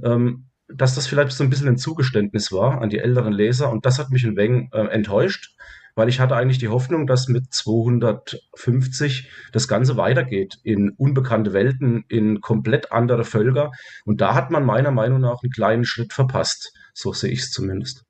[0.03, 3.85] Ähm, dass das vielleicht so ein bisschen ein Zugeständnis war an die älteren Leser und
[3.85, 5.55] das hat mich ein wenig äh, enttäuscht,
[5.95, 12.05] weil ich hatte eigentlich die Hoffnung, dass mit 250 das Ganze weitergeht in unbekannte Welten,
[12.09, 13.73] in komplett andere Völker
[14.05, 16.73] und da hat man meiner Meinung nach einen kleinen Schritt verpasst.
[16.95, 18.05] So sehe ich es zumindest.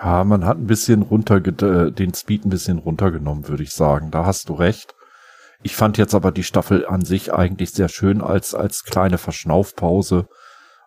[0.00, 4.10] Ja, man hat ein bisschen runter, äh, den Speed ein bisschen runtergenommen, würde ich sagen.
[4.10, 4.94] Da hast du recht.
[5.62, 10.28] Ich fand jetzt aber die Staffel an sich eigentlich sehr schön als, als kleine Verschnaufpause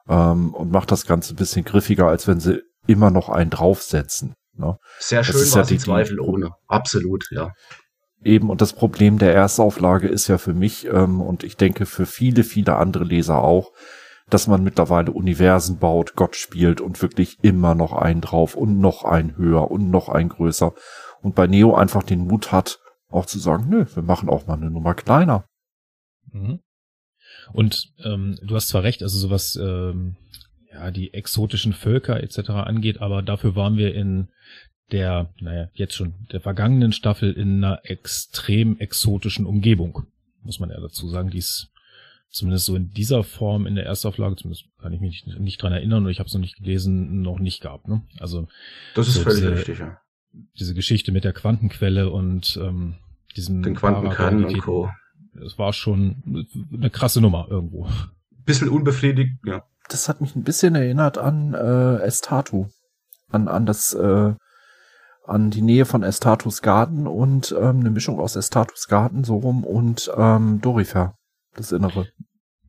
[0.08, 4.34] ähm, und macht das Ganze ein bisschen griffiger, als wenn sie immer noch einen draufsetzen.
[4.56, 4.78] Ne?
[5.00, 6.52] Sehr schön war ja die Zweifel ohne.
[6.67, 7.52] Absolut, ja.
[8.24, 12.06] Eben, und das Problem der Erstauflage ist ja für mich ähm, und ich denke für
[12.06, 13.71] viele, viele andere Leser auch,
[14.31, 19.03] dass man mittlerweile Universen baut, Gott spielt und wirklich immer noch einen drauf und noch
[19.03, 20.73] einen höher und noch einen größer.
[21.21, 24.55] Und bei Neo einfach den Mut hat, auch zu sagen, nö, wir machen auch mal
[24.55, 25.45] eine Nummer kleiner.
[26.31, 26.59] Mhm.
[27.51, 30.15] Und ähm, du hast zwar recht, also sowas, ähm,
[30.71, 32.51] ja, die exotischen Völker etc.
[32.51, 34.29] angeht, aber dafür waren wir in
[34.91, 40.03] der, naja, jetzt schon der vergangenen Staffel in einer extrem exotischen Umgebung,
[40.41, 41.70] muss man ja dazu sagen, die es
[42.31, 45.73] zumindest so in dieser Form in der Erstauflage, zumindest kann ich mich nicht, nicht dran
[45.73, 47.87] erinnern und ich habe es noch nicht gelesen, noch nicht gehabt.
[47.87, 48.01] Ne?
[48.19, 48.47] Also
[48.95, 49.97] das ist so völlig diese, richtig, ja.
[50.57, 52.95] Diese Geschichte mit der Quantenquelle und ähm,
[53.35, 54.89] diesem Den Quantenkern und Co.
[55.45, 57.87] Es war schon eine krasse Nummer irgendwo.
[58.45, 59.63] Bisschen unbefriedigt, ja.
[59.89, 62.67] Das hat mich ein bisschen erinnert an äh, Estatu.
[63.29, 64.33] An, an das, äh,
[65.25, 69.63] an die Nähe von Estatus Garden und ähm, eine Mischung aus Estatus Garden so rum
[69.63, 71.15] und ähm, Dorifer,
[71.55, 72.07] das Innere.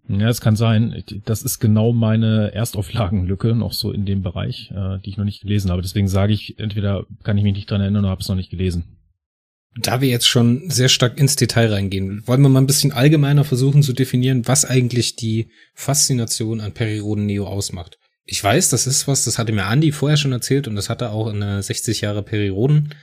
[0.08, 1.04] Ja, es kann sein.
[1.24, 5.42] Das ist genau meine Erstauflagenlücke noch so in dem Bereich, äh, die ich noch nicht
[5.42, 5.82] gelesen habe.
[5.82, 8.50] Deswegen sage ich, entweder kann ich mich nicht dran erinnern oder habe es noch nicht
[8.50, 8.98] gelesen.
[9.76, 13.44] Da wir jetzt schon sehr stark ins Detail reingehen, wollen wir mal ein bisschen allgemeiner
[13.44, 17.98] versuchen zu definieren, was eigentlich die Faszination an Periroden Neo ausmacht.
[18.24, 21.00] Ich weiß, das ist was, das hatte mir Andy vorher schon erzählt und das hat
[21.00, 22.94] er auch in einer 60 Jahre Periroden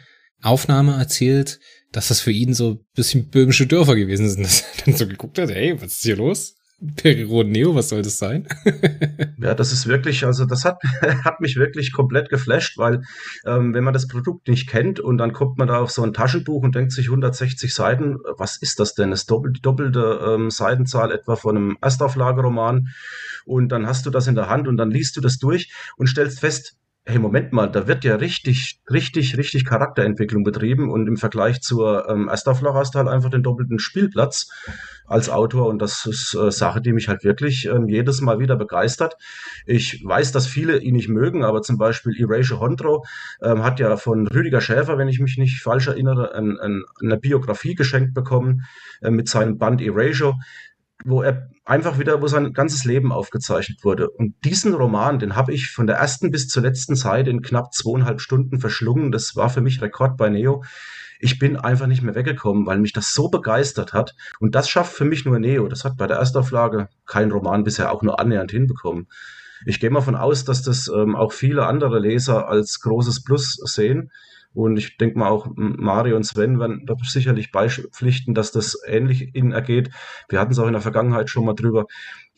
[0.41, 1.59] Aufnahme erzählt,
[1.91, 5.07] dass das für ihn so ein bisschen böhmische Dörfer gewesen sind, dass er dann so
[5.07, 6.55] geguckt hat, hey, was ist hier los?
[6.95, 8.47] Periron Neo, was soll das sein?
[9.37, 10.81] ja, das ist wirklich, also das hat,
[11.25, 13.01] hat mich wirklich komplett geflasht, weil
[13.45, 16.13] ähm, wenn man das Produkt nicht kennt und dann kommt man da auf so ein
[16.13, 19.11] Taschenbuch und denkt sich 160 Seiten, was ist das denn?
[19.11, 22.87] Das doppelt, die doppelte ähm, Seitenzahl etwa von einem Erstauflageroman
[23.45, 26.07] und dann hast du das in der Hand und dann liest du das durch und
[26.07, 26.77] stellst fest,
[27.09, 32.07] hey, Moment mal, da wird ja richtig, richtig, richtig Charakterentwicklung betrieben und im Vergleich zur
[32.07, 34.47] ähm, hast du halt einfach den doppelten Spielplatz
[35.07, 38.55] als Autor und das ist äh, Sache, die mich halt wirklich ähm, jedes Mal wieder
[38.55, 39.15] begeistert.
[39.65, 43.03] Ich weiß, dass viele ihn nicht mögen, aber zum Beispiel Erasure Hondro
[43.41, 47.17] ähm, hat ja von Rüdiger Schäfer, wenn ich mich nicht falsch erinnere, ein, ein, eine
[47.17, 48.65] Biografie geschenkt bekommen
[49.01, 50.35] äh, mit seinem Band Erasure
[51.05, 54.09] wo er einfach wieder, wo sein ganzes Leben aufgezeichnet wurde.
[54.09, 57.73] Und diesen Roman, den habe ich von der ersten bis zur letzten Seite in knapp
[57.73, 59.11] zweieinhalb Stunden verschlungen.
[59.11, 60.63] Das war für mich Rekord bei Neo.
[61.19, 64.15] Ich bin einfach nicht mehr weggekommen, weil mich das so begeistert hat.
[64.39, 65.67] Und das schafft für mich nur Neo.
[65.67, 69.07] Das hat bei der Erstauflage kein Roman bisher auch nur annähernd hinbekommen.
[69.65, 73.59] Ich gehe mal von aus, dass das ähm, auch viele andere Leser als großes Plus
[73.65, 74.11] sehen.
[74.59, 79.53] Und ich denke mal auch Mario und Sven werden sicherlich beipflichten, dass das ähnlich ihnen
[79.53, 79.89] ergeht.
[80.27, 81.85] Wir hatten es auch in der Vergangenheit schon mal drüber.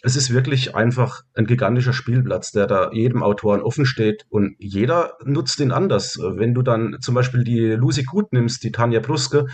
[0.04, 5.18] Es ist wirklich einfach ein gigantischer Spielplatz, der da jedem Autoren offen steht und jeder
[5.24, 6.20] nutzt ihn anders.
[6.22, 9.48] Wenn du dann zum Beispiel die Lucy Gut nimmst, die Tanja Pruske,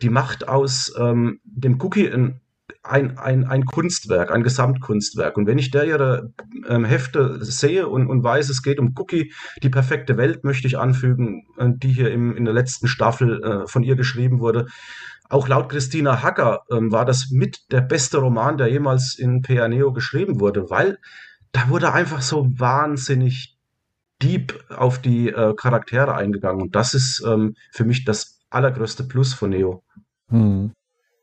[0.00, 2.40] die macht aus ähm, dem Cookie ein
[2.90, 5.36] ein, ein, ein Kunstwerk, ein Gesamtkunstwerk.
[5.36, 6.32] Und wenn ich der ihre
[6.68, 10.78] ähm, Hefte sehe und, und weiß, es geht um Cookie, die perfekte Welt möchte ich
[10.78, 14.66] anfügen, äh, die hier im, in der letzten Staffel äh, von ihr geschrieben wurde.
[15.28, 19.68] Auch laut Christina Hacker ähm, war das mit der beste Roman, der jemals in PA
[19.68, 20.98] Neo geschrieben wurde, weil
[21.52, 23.56] da wurde einfach so wahnsinnig
[24.22, 26.62] deep auf die äh, Charaktere eingegangen.
[26.62, 29.82] Und das ist ähm, für mich das allergrößte Plus von Neo.
[30.28, 30.72] Hm.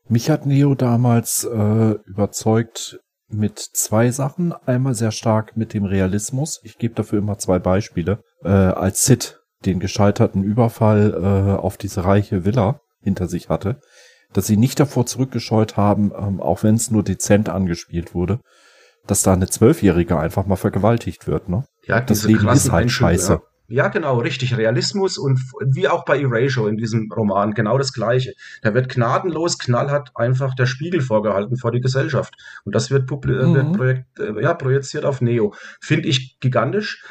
[0.08, 4.52] Mich hat Neo damals äh, überzeugt mit zwei Sachen.
[4.52, 6.60] Einmal sehr stark mit dem Realismus.
[6.62, 8.20] Ich gebe dafür immer zwei Beispiele.
[8.42, 13.80] Äh, als Sid den gescheiterten Überfall äh, auf diese reiche Villa hinter sich hatte,
[14.32, 18.40] dass sie nicht davor zurückgescheut haben, ähm, auch wenn es nur dezent angespielt wurde,
[19.06, 21.48] dass da eine Zwölfjährige einfach mal vergewaltigt wird.
[21.48, 21.64] Ne?
[21.86, 23.32] Ja, das Leben ist halt scheiße.
[23.34, 23.42] Ja.
[23.70, 24.56] Ja, genau, richtig.
[24.56, 25.38] Realismus und
[25.74, 28.32] wie auch bei Erasure in diesem Roman, genau das Gleiche.
[28.62, 32.32] Da wird gnadenlos, knallhart einfach der Spiegel vorgehalten vor die Gesellschaft.
[32.64, 33.54] Und das wird, äh, mhm.
[33.54, 35.52] wird projekt, äh, ja, projiziert auf Neo.
[35.82, 37.04] Finde ich gigantisch.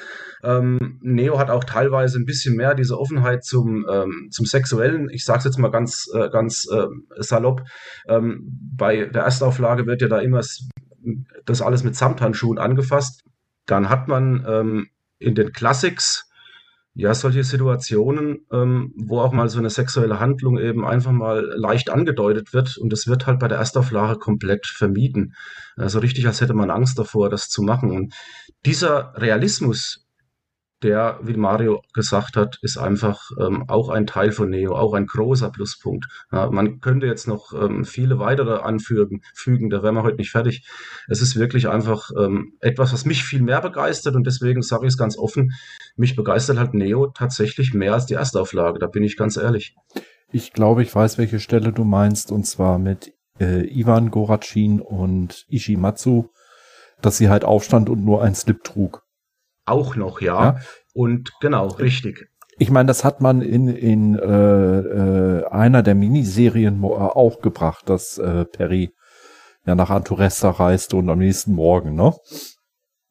[0.43, 5.09] Ähm, Neo hat auch teilweise ein bisschen mehr diese Offenheit zum, ähm, zum Sexuellen.
[5.11, 7.61] Ich sage es jetzt mal ganz, äh, ganz äh, salopp.
[8.07, 10.41] Ähm, bei der Erstauflage wird ja da immer
[11.45, 13.23] das alles mit Samthandschuhen angefasst.
[13.67, 14.87] Dann hat man ähm,
[15.19, 16.26] in den Classics
[16.99, 21.91] ja, solche Situationen, ähm, wo auch mal so eine sexuelle Handlung eben einfach mal leicht
[21.91, 25.35] angedeutet wird und es wird halt bei der Erstauflage komplett vermieden.
[25.75, 27.91] Also richtig, als hätte man Angst davor, das zu machen.
[27.91, 28.15] Und
[28.65, 30.06] dieser Realismus,
[30.83, 35.07] der, wie Mario gesagt hat, ist einfach ähm, auch ein Teil von Neo, auch ein
[35.07, 36.05] großer Pluspunkt.
[36.31, 40.31] Ja, man könnte jetzt noch ähm, viele weitere anfügen, fügen, da wären wir heute nicht
[40.31, 40.67] fertig.
[41.07, 44.93] Es ist wirklich einfach ähm, etwas, was mich viel mehr begeistert und deswegen sage ich
[44.93, 45.53] es ganz offen,
[45.95, 49.75] mich begeistert halt Neo tatsächlich mehr als die Erstauflage, da bin ich ganz ehrlich.
[50.31, 55.45] Ich glaube, ich weiß, welche Stelle du meinst, und zwar mit äh, Ivan Gorachin und
[55.49, 56.29] Ishimatsu,
[57.01, 59.06] dass sie halt aufstand und nur ein Slip trug.
[59.67, 60.43] Auch noch, ja.
[60.43, 60.59] ja.
[60.93, 62.27] Und genau, richtig.
[62.57, 68.17] Ich meine, das hat man in, in äh, äh, einer der Miniserien auch gebracht, dass
[68.17, 68.91] äh, Perry
[69.65, 72.15] ja nach Anturesta reiste und am nächsten Morgen, ne?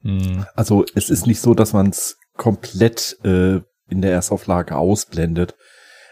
[0.00, 0.46] Mhm.
[0.54, 5.54] Also es ist nicht so, dass man es komplett äh, in der Erstauflage ausblendet,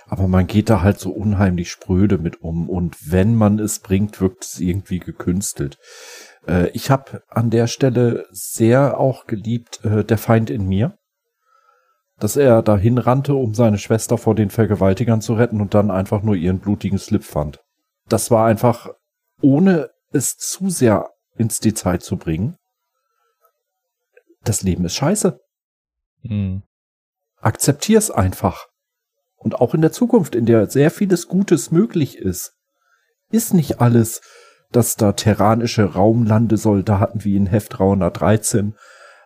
[0.07, 4.20] aber man geht da halt so unheimlich spröde mit um und wenn man es bringt,
[4.20, 5.78] wirkt es irgendwie gekünstelt.
[6.46, 10.96] Äh, ich habe an der Stelle sehr auch geliebt, äh, der Feind in mir.
[12.18, 16.22] Dass er dahin rannte, um seine Schwester vor den Vergewaltigern zu retten und dann einfach
[16.22, 17.61] nur ihren blutigen Slip fand.
[18.09, 18.88] Das war einfach,
[19.40, 22.57] ohne es zu sehr ins Detail zu bringen.
[24.44, 25.40] Das Leben ist scheiße.
[26.22, 26.62] Hm.
[27.40, 28.66] Akzeptier's einfach.
[29.37, 32.52] Und auch in der Zukunft, in der sehr vieles Gutes möglich ist,
[33.30, 34.20] ist nicht alles,
[34.77, 38.75] dass da terranische Raumlandesoldaten wie in Heft 313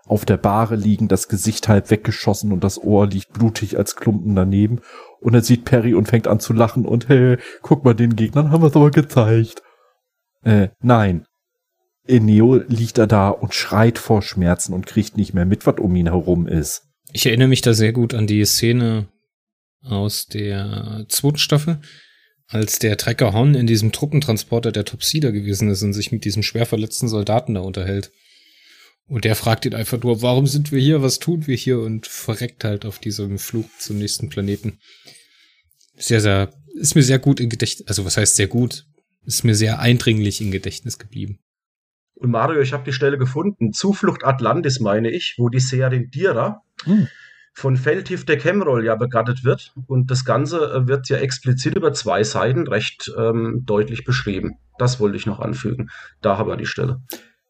[0.06, 4.34] auf der Bahre liegen, das Gesicht halb weggeschossen und das Ohr liegt blutig als Klumpen
[4.34, 4.80] daneben.
[5.20, 8.50] Und er sieht Perry und fängt an zu lachen und hey, guck mal, den Gegnern
[8.50, 9.62] haben wir es aber gezeigt.
[10.42, 11.26] Äh, nein.
[12.06, 15.76] In Neo liegt er da und schreit vor Schmerzen und kriegt nicht mehr mit, was
[15.78, 16.84] um ihn herum ist.
[17.12, 19.08] Ich erinnere mich da sehr gut an die Szene
[19.82, 21.80] aus der zweiten Staffel,
[22.48, 26.42] als der Trecker Horn in diesem Truppentransporter der Topsider gewesen ist und sich mit diesem
[26.42, 28.10] schwer verletzten Soldaten da unterhält.
[29.06, 32.06] Und der fragt ihn einfach nur, warum sind wir hier, was tun wir hier und
[32.06, 34.80] verreckt halt auf diesem Flug zum nächsten Planeten.
[35.96, 38.86] Sehr, sehr, ist mir sehr gut in Gedächtnis, also was heißt sehr gut,
[39.24, 41.38] ist mir sehr eindringlich in Gedächtnis geblieben.
[42.14, 46.62] Und Mario, ich habe die Stelle gefunden, Zuflucht Atlantis meine ich, wo die Seherin Dira
[46.84, 47.08] hm
[47.58, 49.72] von Feldhif der Kemroll ja begattet wird.
[49.86, 54.58] Und das Ganze äh, wird ja explizit über zwei Seiten recht ähm, deutlich beschrieben.
[54.78, 55.90] Das wollte ich noch anfügen.
[56.22, 57.00] Da haben wir die Stelle.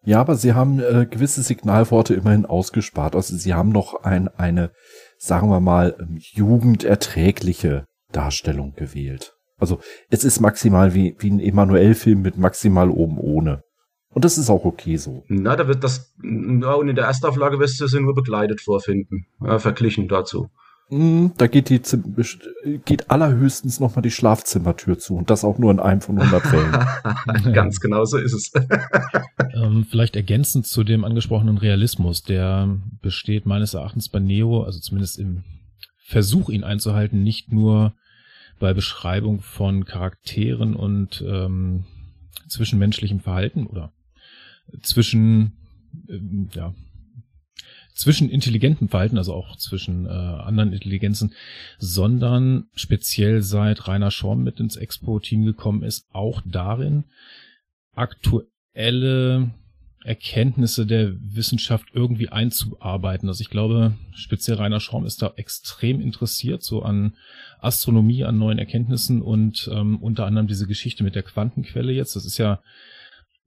[0.05, 3.15] Ja, aber sie haben äh, gewisse Signalworte immerhin ausgespart.
[3.15, 4.71] Also sie haben noch ein, eine,
[5.19, 9.35] sagen wir mal, ähm, jugenderträgliche Darstellung gewählt.
[9.59, 13.61] Also es ist maximal wie, wie ein Emanuel-Film mit maximal oben ohne.
[14.11, 15.25] Und das ist auch okay so.
[15.29, 19.27] Na, da wird das, na, und in der Erstauflage wirst du sie nur begleitet vorfinden,
[19.41, 20.49] ja, verglichen dazu.
[20.91, 21.83] Mm, da geht die
[22.87, 27.53] geht allerhöchstens nochmal die Schlafzimmertür zu und das auch nur in einem von 100 Fällen.
[27.53, 28.53] Ganz genau so ist es.
[29.55, 35.19] ähm, vielleicht ergänzend zu dem angesprochenen Realismus, der besteht meines Erachtens bei Neo, also zumindest
[35.19, 35.45] im
[35.99, 37.93] Versuch, ihn einzuhalten, nicht nur
[38.59, 41.85] bei Beschreibung von Charakteren und ähm,
[42.49, 43.93] zwischenmenschlichem Verhalten oder
[44.83, 45.53] zwischen,
[46.09, 46.19] äh,
[46.55, 46.75] ja,
[47.95, 51.35] zwischen intelligentem Verhalten, also auch zwischen äh, anderen Intelligenzen,
[51.79, 57.05] sondern speziell seit Rainer Schorm mit ins Expo-Team gekommen ist, auch darin,
[57.95, 59.51] aktuelle
[60.05, 63.29] Erkenntnisse der Wissenschaft irgendwie einzuarbeiten.
[63.29, 67.17] Also ich glaube, speziell Rainer Schorm ist da extrem interessiert, so an
[67.59, 72.15] Astronomie, an neuen Erkenntnissen und ähm, unter anderem diese Geschichte mit der Quantenquelle jetzt.
[72.15, 72.63] Das ist ja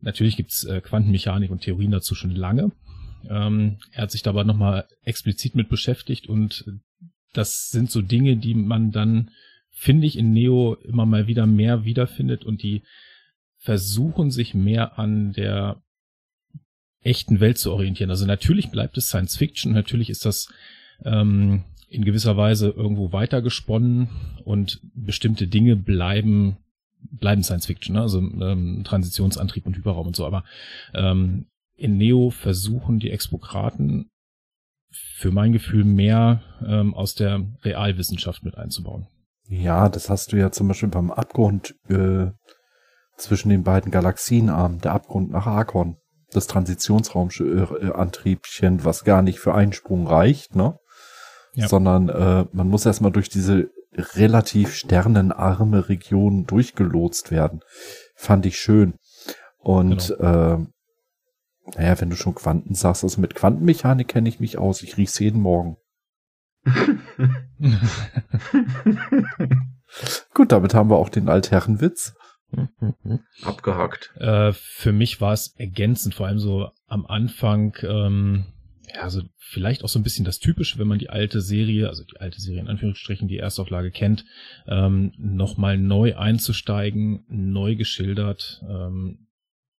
[0.01, 2.71] Natürlich gibt's äh, Quantenmechanik und Theorien dazu schon lange.
[3.29, 6.65] Ähm, er hat sich dabei nochmal explizit mit beschäftigt und
[7.33, 9.31] das sind so Dinge, die man dann,
[9.71, 12.83] finde ich, in Neo immer mal wieder mehr wiederfindet und die
[13.57, 15.81] versuchen sich mehr an der
[17.03, 18.09] echten Welt zu orientieren.
[18.09, 20.51] Also natürlich bleibt es Science Fiction, natürlich ist das
[21.05, 24.09] ähm, in gewisser Weise irgendwo weitergesponnen
[24.45, 26.57] und bestimmte Dinge bleiben
[27.09, 28.01] bleiben Science Fiction, ne?
[28.01, 30.43] also ähm, Transitionsantrieb und Hyperraum und so, aber
[30.93, 34.11] ähm, in Neo versuchen die Expokraten
[34.91, 39.07] für mein Gefühl mehr ähm, aus der Realwissenschaft mit einzubauen.
[39.47, 42.27] Ja, das hast du ja zum Beispiel beim Abgrund äh,
[43.17, 45.97] zwischen den beiden Galaxienarmen, der Abgrund nach Arkon,
[46.31, 50.77] das Transitionsraumantriebchen, äh, was gar nicht für einen Sprung reicht, ne?
[51.53, 51.67] Ja.
[51.67, 57.61] Sondern äh, man muss erstmal durch diese relativ sternenarme Region durchgelotst werden.
[58.15, 58.93] Fand ich schön.
[59.57, 60.53] Und genau.
[60.53, 60.65] äh,
[61.75, 64.81] naja, wenn du schon Quanten sagst, also mit Quantenmechanik kenne ich mich aus.
[64.81, 65.77] Ich riech's jeden Morgen.
[70.33, 72.15] Gut, damit haben wir auch den Altherrenwitz.
[73.43, 74.13] Abgehakt.
[74.17, 78.45] Äh, für mich war es ergänzend, vor allem so am Anfang, ähm,
[78.93, 82.03] ja, also vielleicht auch so ein bisschen das Typische, wenn man die alte Serie, also
[82.03, 84.25] die alte Serie in Anführungsstrichen, die Erstauflage kennt,
[84.67, 89.27] ähm, nochmal neu einzusteigen, neu geschildert ähm,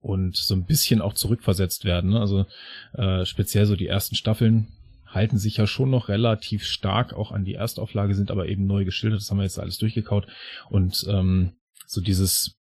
[0.01, 2.11] und so ein bisschen auch zurückversetzt werden.
[2.11, 2.21] Ne?
[2.21, 2.47] Also
[2.95, 4.69] äh, speziell so die ersten Staffeln
[5.07, 8.85] halten sich ja schon noch relativ stark auch an die Erstauflage, sind aber eben neu
[8.85, 9.21] geschildert.
[9.21, 10.27] Das haben wir jetzt alles durchgekaut.
[10.71, 11.53] Und ähm,
[11.87, 12.59] so dieses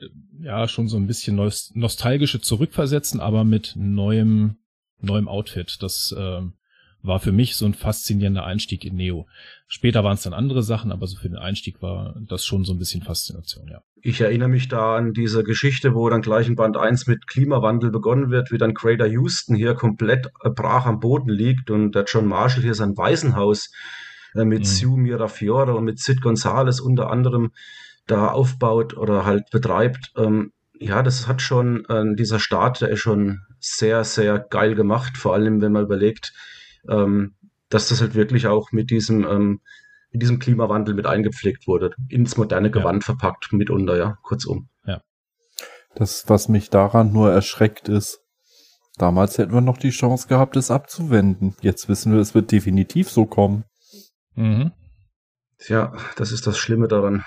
[0.00, 1.36] äh, ja schon so ein bisschen
[1.74, 4.56] nostalgische Zurückversetzen, aber mit neuem
[5.02, 5.78] neuem Outfit.
[5.80, 6.40] Das äh,
[7.02, 9.26] war für mich so ein faszinierender Einstieg in Neo.
[9.68, 12.72] Später waren es dann andere Sachen, aber so für den Einstieg war das schon so
[12.72, 13.82] ein bisschen Faszination, ja.
[14.02, 17.90] Ich erinnere mich da an diese Geschichte, wo dann gleich in Band 1 mit Klimawandel
[17.90, 22.04] begonnen wird, wie dann Crater Houston hier komplett äh, brach am Boden liegt und der
[22.04, 23.70] John Marshall hier sein Waisenhaus
[24.34, 24.64] äh, mit mhm.
[24.64, 27.52] Sue Mirafiore und mit Sid Gonzales unter anderem
[28.06, 30.12] da aufbaut oder halt betreibt.
[30.16, 35.16] Ähm, ja, das hat schon, äh, dieser Start, der ist schon sehr, sehr geil gemacht.
[35.16, 36.32] Vor allem, wenn man überlegt,
[36.88, 37.34] ähm,
[37.68, 39.60] dass das halt wirklich auch mit diesem, ähm,
[40.10, 41.94] mit diesem Klimawandel mit eingepflegt wurde.
[42.08, 43.06] Ins moderne Gewand ja.
[43.06, 44.68] verpackt mitunter, ja, kurzum.
[44.84, 45.00] Ja.
[45.94, 48.20] Das, was mich daran nur erschreckt ist,
[48.98, 51.54] damals hätten wir noch die Chance gehabt, es abzuwenden.
[51.60, 53.64] Jetzt wissen wir, es wird definitiv so kommen.
[54.34, 54.72] Mhm.
[55.68, 57.24] Ja, das ist das Schlimme daran.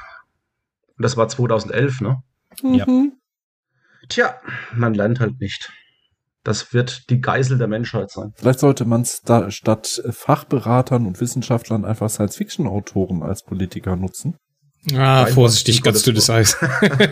[0.97, 2.23] Das war 2011, ne?
[2.61, 2.73] Mhm.
[2.75, 2.85] Ja.
[4.09, 4.35] Tja,
[4.75, 5.71] man lernt halt nicht.
[6.43, 8.31] Das wird die Geisel der Menschheit sein.
[8.35, 14.35] Vielleicht sollte man da statt Fachberatern und Wissenschaftlern einfach Science-Fiction-Autoren als Politiker nutzen.
[14.91, 16.57] Ah, Nein, vorsichtig, ganz dünnes Eis.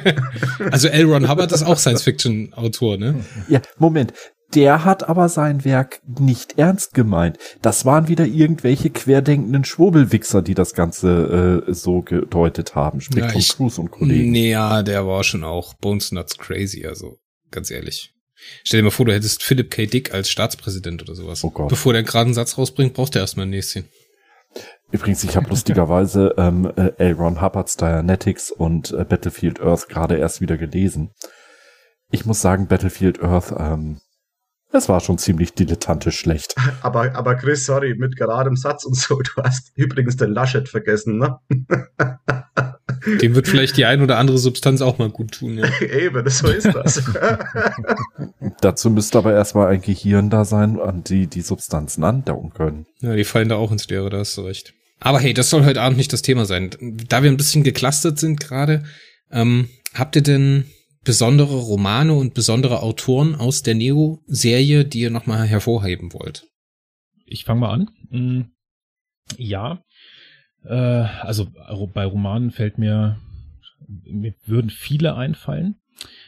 [0.71, 1.05] also L.
[1.05, 3.23] Ron Hubbard ist auch Science-Fiction-Autor, ne?
[3.47, 4.13] Ja, Moment.
[4.53, 7.37] Der hat aber sein Werk nicht ernst gemeint.
[7.61, 12.99] Das waren wieder irgendwelche querdenkenden Schwurbelwichser, die das Ganze äh, so gedeutet haben.
[12.99, 14.31] Sprich ja, Tom Cruise und Kollegen.
[14.31, 18.13] Nee, ja, der war schon auch Bones Nuts crazy, also ganz ehrlich.
[18.63, 19.85] Stell dir mal vor, du hättest Philip K.
[19.85, 21.43] Dick als Staatspräsident oder sowas.
[21.43, 21.69] Oh Gott.
[21.69, 23.85] Bevor der einen geraden Satz rausbringt, braucht er erstmal ein Näschen.
[24.91, 27.13] Übrigens, ich habe lustigerweise ähm, äh, L.
[27.13, 31.11] Ron Hubbard's Dianetics und äh, Battlefield Earth gerade erst wieder gelesen.
[32.11, 34.01] Ich muss sagen, Battlefield Earth ähm,
[34.73, 36.55] es war schon ziemlich dilettantisch schlecht.
[36.81, 41.17] Aber, aber Chris, sorry, mit geradem Satz und so, du hast übrigens den Laschet vergessen,
[41.17, 41.39] ne?
[43.05, 45.69] Dem wird vielleicht die ein oder andere Substanz auch mal gut tun, ja.
[45.81, 47.03] Eben, so ist das.
[48.61, 52.85] Dazu müsste aber erstmal ein Gehirn da sein, an die die Substanzen andocken können.
[52.99, 54.73] Ja, die fallen da auch ins Leere, da hast du recht.
[54.99, 56.69] Aber hey, das soll heute Abend nicht das Thema sein.
[57.07, 58.83] Da wir ein bisschen geklustert sind gerade,
[59.31, 60.65] ähm, habt ihr denn
[61.03, 66.47] besondere Romane und besondere Autoren aus der Neo-Serie, die ihr nochmal hervorheben wollt?
[67.25, 67.89] Ich fange mal an.
[68.09, 68.41] Mm,
[69.37, 69.81] ja,
[70.63, 71.47] äh, also
[71.93, 73.17] bei Romanen fällt mir,
[73.87, 75.75] mir würden viele einfallen.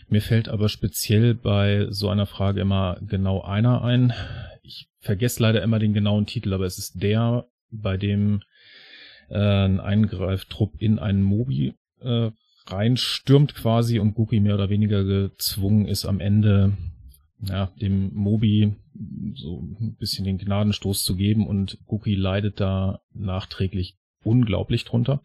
[0.08, 4.14] Mir fällt aber speziell bei so einer Frage immer genau einer ein.
[4.62, 8.42] Ich vergesse leider immer den genauen Titel, aber es ist der, bei dem
[9.30, 12.32] äh, ein Eingreiftrupp in einen Mobi äh,
[12.68, 16.78] reinstürmt quasi und Guki mehr oder weniger gezwungen ist am Ende
[17.42, 18.76] ja, dem Mobi
[19.34, 25.22] so ein bisschen den Gnadenstoß zu geben und Guki leidet da nachträglich unglaublich drunter.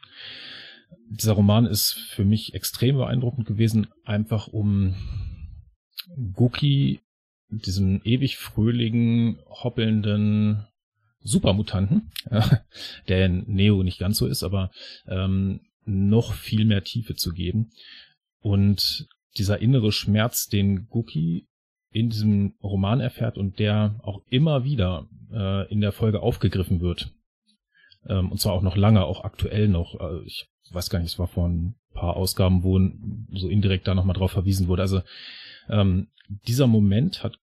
[1.11, 4.95] Dieser Roman ist für mich extrem beeindruckend gewesen, einfach um
[6.35, 7.01] Guki,
[7.51, 10.67] diesen ewig fröhlichen, hoppelnden
[11.21, 12.11] Supermutanten,
[13.09, 14.71] der in Neo nicht ganz so ist, aber
[15.07, 17.71] ähm, noch viel mehr Tiefe zu geben.
[18.41, 21.49] Und dieser innere Schmerz, den Guki
[21.91, 27.15] in diesem Roman erfährt und der auch immer wieder äh, in der Folge aufgegriffen wird.
[28.07, 29.99] Ähm, und zwar auch noch lange, auch aktuell noch.
[29.99, 32.79] Also ich weiß gar nicht, es war vor ein paar Ausgaben, wo
[33.33, 34.83] so indirekt da nochmal drauf verwiesen wurde.
[34.83, 35.03] Also
[35.69, 37.39] ähm, dieser Moment hat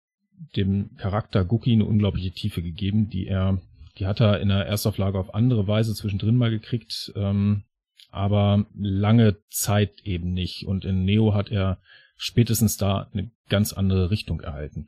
[0.55, 3.61] dem Charakter Guki eine unglaubliche Tiefe gegeben, die er,
[3.97, 7.13] die hat er in der Erstauflage auf andere Weise zwischendrin mal gekriegt.
[7.15, 7.63] Ähm,
[8.11, 10.65] aber lange Zeit eben nicht.
[10.65, 11.79] Und in Neo hat er
[12.17, 14.87] spätestens da eine ganz andere Richtung erhalten.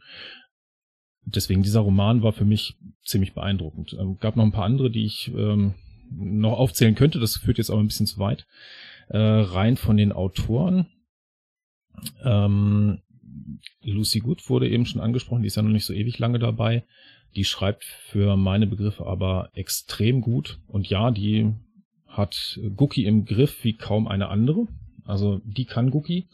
[1.25, 3.95] Deswegen dieser Roman war für mich ziemlich beeindruckend.
[3.99, 5.75] Ähm, gab noch ein paar andere, die ich ähm,
[6.11, 7.19] noch aufzählen könnte.
[7.19, 8.45] Das führt jetzt aber ein bisschen zu weit.
[9.09, 10.87] Äh, rein von den Autoren.
[12.23, 12.99] Ähm,
[13.81, 15.41] Lucy Good wurde eben schon angesprochen.
[15.43, 16.83] Die ist ja noch nicht so ewig lange dabei.
[17.35, 20.59] Die schreibt für meine Begriffe aber extrem gut.
[20.67, 21.51] Und ja, die
[22.07, 24.67] hat Guki im Griff wie kaum eine andere.
[25.05, 26.27] Also die kann Guki.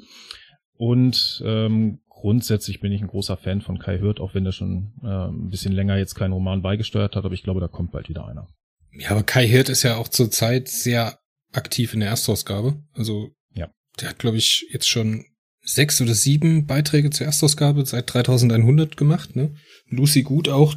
[0.77, 4.91] Und ähm, grundsätzlich bin ich ein großer Fan von Kai Hirt, auch wenn er schon
[5.03, 8.09] äh, ein bisschen länger jetzt keinen Roman beigesteuert hat, aber ich glaube, da kommt bald
[8.09, 8.47] wieder einer.
[8.91, 11.19] Ja, aber Kai Hirt ist ja auch zurzeit sehr
[11.53, 12.81] aktiv in der Erstausgabe.
[12.93, 13.69] Also ja.
[13.99, 15.25] der hat, glaube ich, jetzt schon
[15.61, 19.35] sechs oder sieben Beiträge zur Erstausgabe seit 3100 gemacht.
[19.35, 19.55] Ne?
[19.87, 20.75] Lucy Gut auch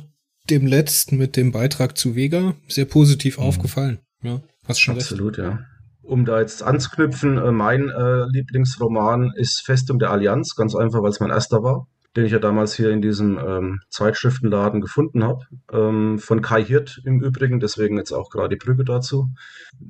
[0.48, 3.44] dem letzten mit dem Beitrag zu Vega sehr positiv mhm.
[3.44, 3.98] aufgefallen.
[4.22, 4.42] Ja.
[4.66, 5.48] Hast schon Absolut, recht.
[5.48, 5.66] ja.
[6.02, 11.10] Um da jetzt anzuknüpfen, äh, mein äh, Lieblingsroman ist Festung der Allianz, ganz einfach, weil
[11.10, 11.86] es mein erster war,
[12.16, 15.44] den ich ja damals hier in diesem ähm, Zeitschriftenladen gefunden habe.
[15.72, 19.30] Ähm, von Kai Hirt im Übrigen, deswegen jetzt auch gerade die Brücke dazu.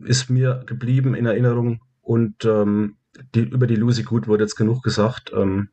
[0.04, 2.96] Ist mir geblieben in Erinnerung und ähm,
[3.34, 5.32] die, über die Lucy Good wurde jetzt genug gesagt.
[5.34, 5.68] Ähm,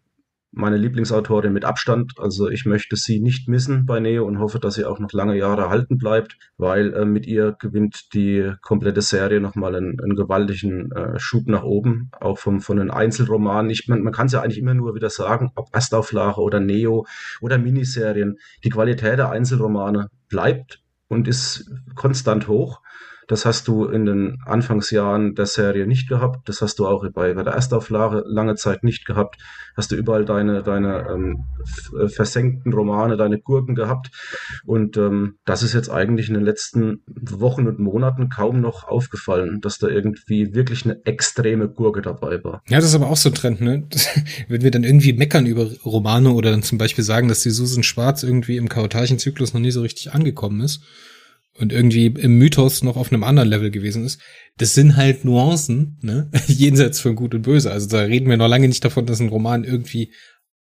[0.51, 2.13] meine Lieblingsautorin mit Abstand.
[2.17, 5.37] Also ich möchte sie nicht missen bei Neo und hoffe, dass sie auch noch lange
[5.37, 10.91] Jahre erhalten bleibt, weil äh, mit ihr gewinnt die komplette Serie nochmal einen, einen gewaltigen
[10.91, 13.69] äh, Schub nach oben, auch vom, von den Einzelromanen.
[13.69, 17.05] Ich, man man kann es ja eigentlich immer nur wieder sagen, ob Erstauflage oder Neo
[17.41, 22.81] oder Miniserien, die Qualität der Einzelromane bleibt und ist konstant hoch.
[23.29, 26.49] Das hast du in den Anfangsjahren der Serie nicht gehabt.
[26.49, 29.39] Das hast du auch bei, der Erstauflage lange Zeit nicht gehabt.
[29.77, 31.43] Hast du überall deine, deine ähm,
[31.95, 34.09] äh, versenkten Romane, deine Gurken gehabt.
[34.65, 39.61] Und ähm, das ist jetzt eigentlich in den letzten Wochen und Monaten kaum noch aufgefallen,
[39.61, 42.63] dass da irgendwie wirklich eine extreme Gurke dabei war.
[42.67, 43.87] Ja, das ist aber auch so ein Trend, ne?
[44.47, 47.83] Wenn wir dann irgendwie meckern über Romane oder dann zum Beispiel sagen, dass die Susan
[47.83, 50.83] Schwarz irgendwie im Kautarchenzyklus noch nie so richtig angekommen ist,
[51.57, 54.21] und irgendwie im Mythos noch auf einem anderen Level gewesen ist.
[54.57, 56.31] Das sind halt Nuancen, ne?
[56.47, 57.71] Jenseits von Gut und Böse.
[57.71, 60.13] Also da reden wir noch lange nicht davon, dass ein Roman irgendwie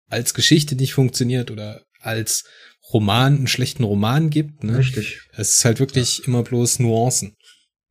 [0.08, 2.44] als Geschichte nicht funktioniert oder als
[2.92, 4.62] Roman einen schlechten Roman gibt.
[4.62, 4.78] Ne?
[4.78, 5.20] Richtig.
[5.32, 6.24] Es ist halt wirklich ja.
[6.26, 7.34] immer bloß Nuancen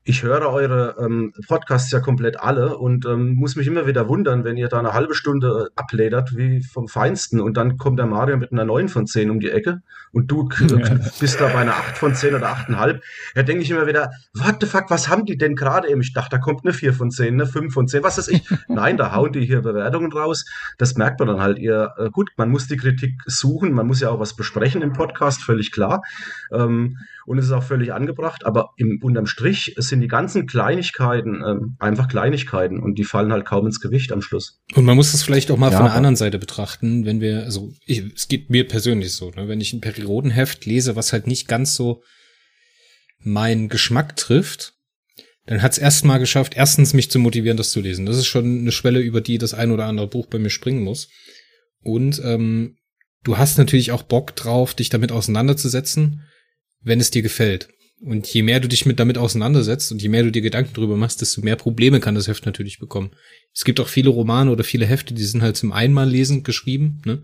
[0.08, 4.44] ich höre eure ähm, Podcasts ja komplett alle und ähm, muss mich immer wieder wundern,
[4.44, 8.38] wenn ihr da eine halbe Stunde abledert wie vom Feinsten und dann kommt der Mario
[8.38, 9.82] mit einer 9 von 10 um die Ecke
[10.12, 11.00] und du ja.
[11.20, 13.02] bist da bei einer 8 von 10 oder 8,5.
[13.34, 16.02] Da denke ich immer wieder, what the fuck, was haben die denn gerade eben?
[16.02, 18.48] Ich dachte, da kommt eine 4 von 10, eine 5 von 10, was weiß ich.
[18.68, 20.46] Nein, da hauen die hier Bewertungen raus.
[20.78, 21.96] Das merkt man dann halt ihr.
[21.98, 25.42] Äh, gut, man muss die Kritik suchen, man muss ja auch was besprechen im Podcast,
[25.42, 26.04] völlig klar.
[26.52, 31.44] Ähm, und es ist auch völlig angebracht, aber im, unterm Strich sind die ganzen Kleinigkeiten
[31.46, 34.62] ähm, einfach Kleinigkeiten und die fallen halt kaum ins Gewicht am Schluss.
[34.76, 37.44] Und man muss das vielleicht auch mal ja, von der anderen Seite betrachten, wenn wir,
[37.44, 41.28] also ich, es geht mir persönlich so, ne, wenn ich ein Periodenheft lese, was halt
[41.28, 42.04] nicht ganz so
[43.20, 44.74] meinen Geschmack trifft,
[45.48, 48.06] dann hat es erstmal geschafft, erstens mich zu motivieren, das zu lesen.
[48.06, 50.84] Das ist schon eine Schwelle, über die das ein oder andere Buch bei mir springen
[50.84, 51.10] muss.
[51.82, 52.78] Und ähm,
[53.24, 56.24] du hast natürlich auch Bock drauf, dich damit auseinanderzusetzen
[56.86, 57.68] wenn es dir gefällt.
[58.02, 60.96] Und je mehr du dich mit damit auseinandersetzt und je mehr du dir Gedanken drüber
[60.96, 63.12] machst, desto mehr Probleme kann das Heft natürlich bekommen.
[63.54, 67.24] Es gibt auch viele Romane oder viele Hefte, die sind halt zum Einmallesen geschrieben, ne?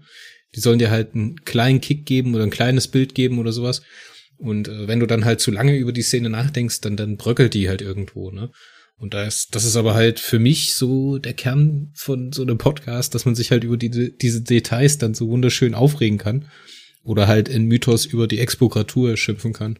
[0.55, 3.83] Die sollen dir halt einen kleinen Kick geben oder ein kleines Bild geben oder sowas.
[4.37, 7.53] Und äh, wenn du dann halt zu lange über die Szene nachdenkst, dann, dann bröckelt
[7.53, 8.49] die halt irgendwo, ne?
[8.97, 12.57] Und da ist, das ist aber halt für mich so der Kern von so einem
[12.57, 16.45] Podcast, dass man sich halt über die, diese Details dann so wunderschön aufregen kann
[17.03, 19.79] oder halt in Mythos über die Expokratur schimpfen kann.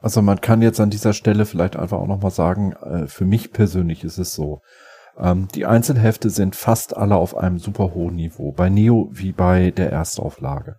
[0.00, 3.52] Also man kann jetzt an dieser Stelle vielleicht einfach auch nochmal sagen, äh, für mich
[3.52, 4.60] persönlich ist es so,
[5.18, 9.72] ähm, die Einzelhefte sind fast alle auf einem super hohen Niveau, bei Neo wie bei
[9.72, 10.76] der Erstauflage.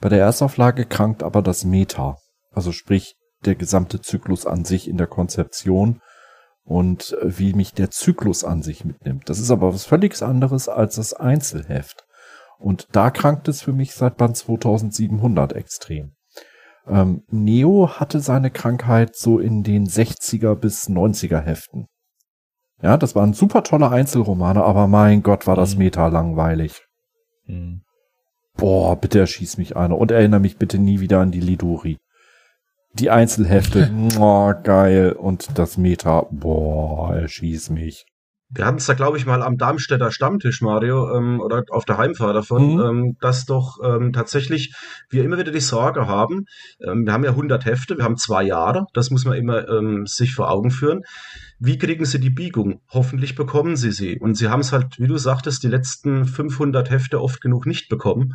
[0.00, 2.16] Bei der Erstauflage krankt aber das Meta,
[2.50, 6.00] also sprich der gesamte Zyklus an sich in der Konzeption
[6.64, 9.28] und äh, wie mich der Zyklus an sich mitnimmt.
[9.28, 12.04] Das ist aber was völlig anderes als das Einzelheft.
[12.62, 16.12] Und da krankt es für mich seit Band 2700 extrem.
[16.86, 21.86] Ähm, Neo hatte seine Krankheit so in den 60er bis 90er Heften.
[22.80, 25.78] Ja, das waren super tolle Einzelromane, aber mein Gott, war das mhm.
[25.78, 26.82] Meta langweilig.
[27.46, 27.82] Mhm.
[28.56, 31.98] Boah, bitte erschieß mich einer und erinnere mich bitte nie wieder an die Liduri.
[32.94, 35.12] Die Einzelhefte, boah, geil.
[35.12, 38.04] Und das Meta, boah, erschieß mich.
[38.54, 41.98] Wir hatten es da, glaube ich, mal am Darmstädter Stammtisch, Mario, ähm, oder auf der
[41.98, 42.80] Heimfahrt davon, mhm.
[42.80, 44.74] ähm, dass doch ähm, tatsächlich
[45.10, 46.44] wir immer wieder die Sorge haben,
[46.86, 50.06] ähm, wir haben ja 100 Hefte, wir haben zwei Jahre, das muss man immer ähm,
[50.06, 51.02] sich vor Augen führen.
[51.64, 52.80] Wie kriegen Sie die Biegung?
[52.90, 54.18] Hoffentlich bekommen Sie sie.
[54.18, 57.88] Und Sie haben es halt, wie du sagtest, die letzten 500 Hefte oft genug nicht
[57.88, 58.34] bekommen.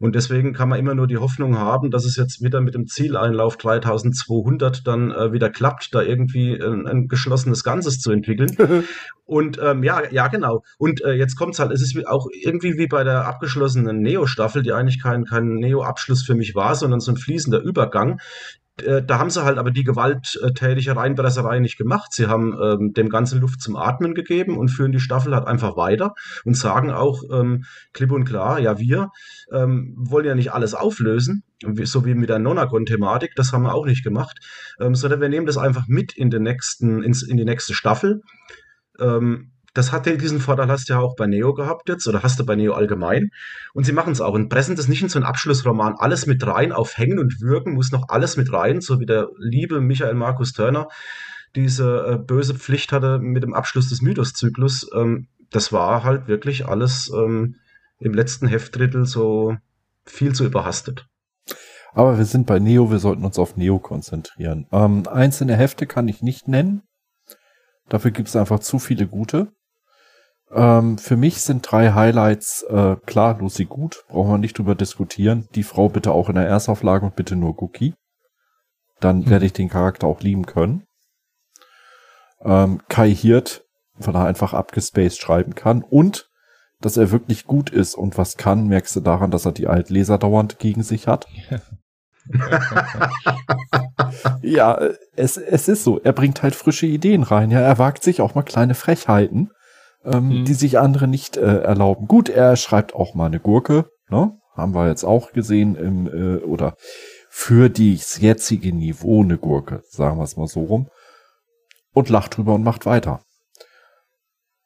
[0.00, 2.86] Und deswegen kann man immer nur die Hoffnung haben, dass es jetzt wieder mit dem
[2.86, 8.56] Zieleinlauf 3200 dann äh, wieder klappt, da irgendwie ein, ein geschlossenes Ganzes zu entwickeln.
[9.24, 10.62] Und ähm, ja, ja, genau.
[10.78, 14.72] Und äh, jetzt kommt's halt, es ist auch irgendwie wie bei der abgeschlossenen Neo-Staffel, die
[14.72, 18.20] eigentlich kein, kein Neo-Abschluss für mich war, sondern so ein fließender Übergang.
[18.82, 22.12] Äh, da haben sie halt aber die gewalttätige Reinpresserei nicht gemacht.
[22.12, 25.76] Sie haben ähm, dem ganzen Luft zum Atmen gegeben und führen die Staffel halt einfach
[25.76, 26.14] weiter
[26.44, 29.10] und sagen auch ähm, klipp und klar, ja, wir
[29.50, 31.42] ähm, wollen ja nicht alles auflösen,
[31.84, 34.38] so wie mit der Nonagon-Thematik, das haben wir auch nicht gemacht,
[34.78, 38.20] ähm, sondern wir nehmen das einfach mit in den nächsten, ins, in die nächste Staffel.
[38.98, 42.22] Ähm, das hat ja diesen Vorteil hast du ja auch bei Neo gehabt jetzt oder
[42.22, 43.30] hast du bei Neo allgemein.
[43.74, 46.46] Und sie machen es auch und pressen das nicht in so einen Abschlussroman alles mit
[46.46, 46.72] rein.
[46.72, 50.52] Auf Hängen und Wirken muss noch alles mit rein, so wie der liebe Michael Markus
[50.52, 50.88] Turner
[51.54, 54.88] diese äh, böse Pflicht hatte mit dem Abschluss des Mythoszyklus.
[54.94, 57.56] Ähm, das war halt wirklich alles ähm,
[57.98, 59.56] im letzten Heftdrittel so
[60.04, 61.06] viel zu überhastet.
[61.92, 64.66] Aber wir sind bei Neo, wir sollten uns auf Neo konzentrieren.
[64.70, 66.82] Ähm, einzelne Hefte kann ich nicht nennen.
[67.88, 69.52] Dafür gibt es einfach zu viele gute.
[70.56, 75.48] Ähm, für mich sind drei Highlights, äh, klar, Lucy gut, brauchen wir nicht drüber diskutieren.
[75.54, 77.94] Die Frau bitte auch in der Erstauflage und bitte nur Cookie.
[79.00, 79.30] Dann hm.
[79.30, 80.84] werde ich den Charakter auch lieben können.
[82.40, 83.64] Ähm, Kai Hirt,
[83.96, 86.30] weil er einfach abgespaced schreiben kann und
[86.80, 90.16] dass er wirklich gut ist und was kann, merkst du daran, dass er die Altleser
[90.16, 91.26] dauernd gegen sich hat.
[94.42, 94.78] ja,
[95.16, 96.00] es, es ist so.
[96.00, 97.50] Er bringt halt frische Ideen rein.
[97.50, 99.50] Ja, er wagt sich auch mal kleine Frechheiten,
[100.06, 100.44] ähm, mhm.
[100.44, 102.06] die sich andere nicht äh, erlauben.
[102.06, 104.38] Gut, er schreibt auch mal eine Gurke, ne?
[104.54, 106.76] Haben wir jetzt auch gesehen im, äh, oder
[107.28, 110.88] für das jetzige Niveau eine Gurke, sagen wir es mal so rum.
[111.92, 113.22] Und lacht drüber und macht weiter.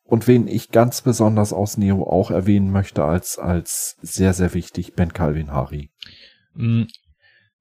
[0.05, 4.95] Und wen ich ganz besonders aus Neo auch erwähnen möchte als, als sehr, sehr wichtig,
[4.95, 5.91] Ben Calvin Hari.
[6.55, 6.84] Mm,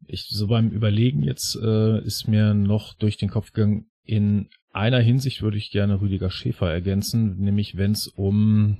[0.07, 4.99] ich, so beim Überlegen jetzt äh, ist mir noch durch den Kopf gegangen, in einer
[4.99, 8.77] Hinsicht würde ich gerne Rüdiger Schäfer ergänzen, nämlich wenn es um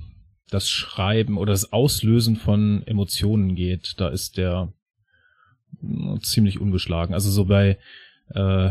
[0.50, 4.72] das Schreiben oder das Auslösen von Emotionen geht, da ist der
[5.80, 7.14] mm, ziemlich ungeschlagen.
[7.14, 7.78] Also so bei
[8.34, 8.70] äh,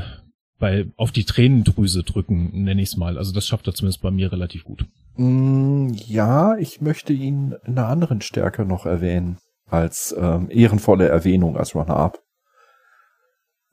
[0.60, 3.18] bei auf die Tränendrüse drücken, nenne ich es mal.
[3.18, 4.86] Also das schafft er zumindest bei mir relativ gut.
[5.16, 11.58] Mm, ja, ich möchte ihn in einer anderen Stärke noch erwähnen, als ähm, ehrenvolle Erwähnung
[11.58, 12.22] als Runner-Up.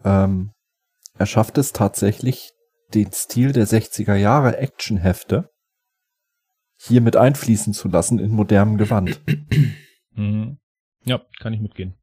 [0.04, 0.52] Ähm,
[1.18, 2.52] er schafft es tatsächlich,
[2.94, 5.50] den Stil der 60er Jahre Actionhefte
[6.78, 9.20] hier mit einfließen zu lassen in modernem Gewand.
[10.12, 10.58] Mhm.
[11.04, 11.94] Ja, kann ich mitgehen.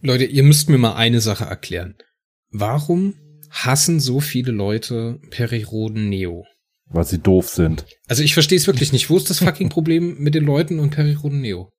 [0.00, 1.94] Leute, ihr müsst mir mal eine Sache erklären.
[2.50, 3.14] Warum
[3.50, 6.44] hassen so viele Leute Periroden Neo?
[6.86, 7.86] Weil sie doof sind.
[8.08, 9.10] Also ich verstehe es wirklich nicht.
[9.10, 11.70] Wo ist das fucking Problem mit den Leuten und Periroden Neo?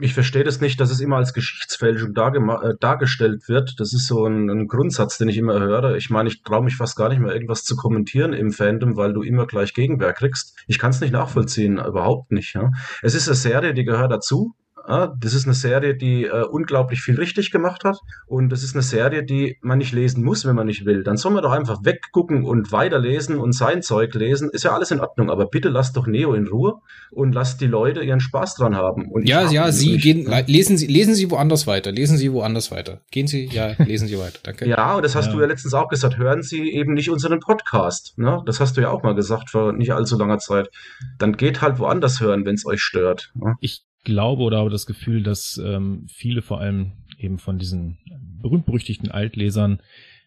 [0.00, 3.74] Ich verstehe das nicht, dass es immer als Geschichtsfälschung äh, dargestellt wird.
[3.78, 5.96] Das ist so ein, ein, Grundsatz, den ich immer höre.
[5.96, 9.12] Ich meine, ich traue mich fast gar nicht mehr, irgendwas zu kommentieren im Fandom, weil
[9.12, 10.56] du immer gleich Gegenwehr kriegst.
[10.66, 12.54] Ich kann es nicht nachvollziehen, überhaupt nicht.
[12.54, 12.70] Ja.
[13.02, 14.54] Es ist eine Serie, die gehört dazu.
[14.88, 17.98] Ja, das ist eine Serie, die äh, unglaublich viel richtig gemacht hat.
[18.26, 21.04] Und das ist eine Serie, die man nicht lesen muss, wenn man nicht will.
[21.04, 24.50] Dann soll man doch einfach weggucken und weiterlesen und sein Zeug lesen.
[24.50, 25.30] Ist ja alles in Ordnung.
[25.30, 26.74] Aber bitte lasst doch Neo in Ruhe
[27.10, 29.10] und lasst die Leute ihren Spaß dran haben.
[29.10, 30.44] Und ja, ja, Sie nicht, gehen, ne?
[30.46, 31.92] lesen Sie, lesen Sie woanders weiter.
[31.92, 33.00] Lesen Sie woanders weiter.
[33.10, 34.38] Gehen Sie, ja, lesen Sie weiter.
[34.42, 34.68] Danke.
[34.68, 35.32] ja, und das hast ja.
[35.32, 36.18] du ja letztens auch gesagt.
[36.18, 38.18] Hören Sie eben nicht unseren Podcast.
[38.18, 38.42] Ne?
[38.46, 40.70] Das hast du ja auch mal gesagt vor nicht allzu langer Zeit.
[41.18, 43.30] Dann geht halt woanders hören, wenn es euch stört.
[43.34, 43.54] Ne?
[43.60, 47.98] Ich glaube oder habe das Gefühl, dass ähm, viele vor allem eben von diesen
[48.40, 49.80] berühmt-berüchtigten Altlesern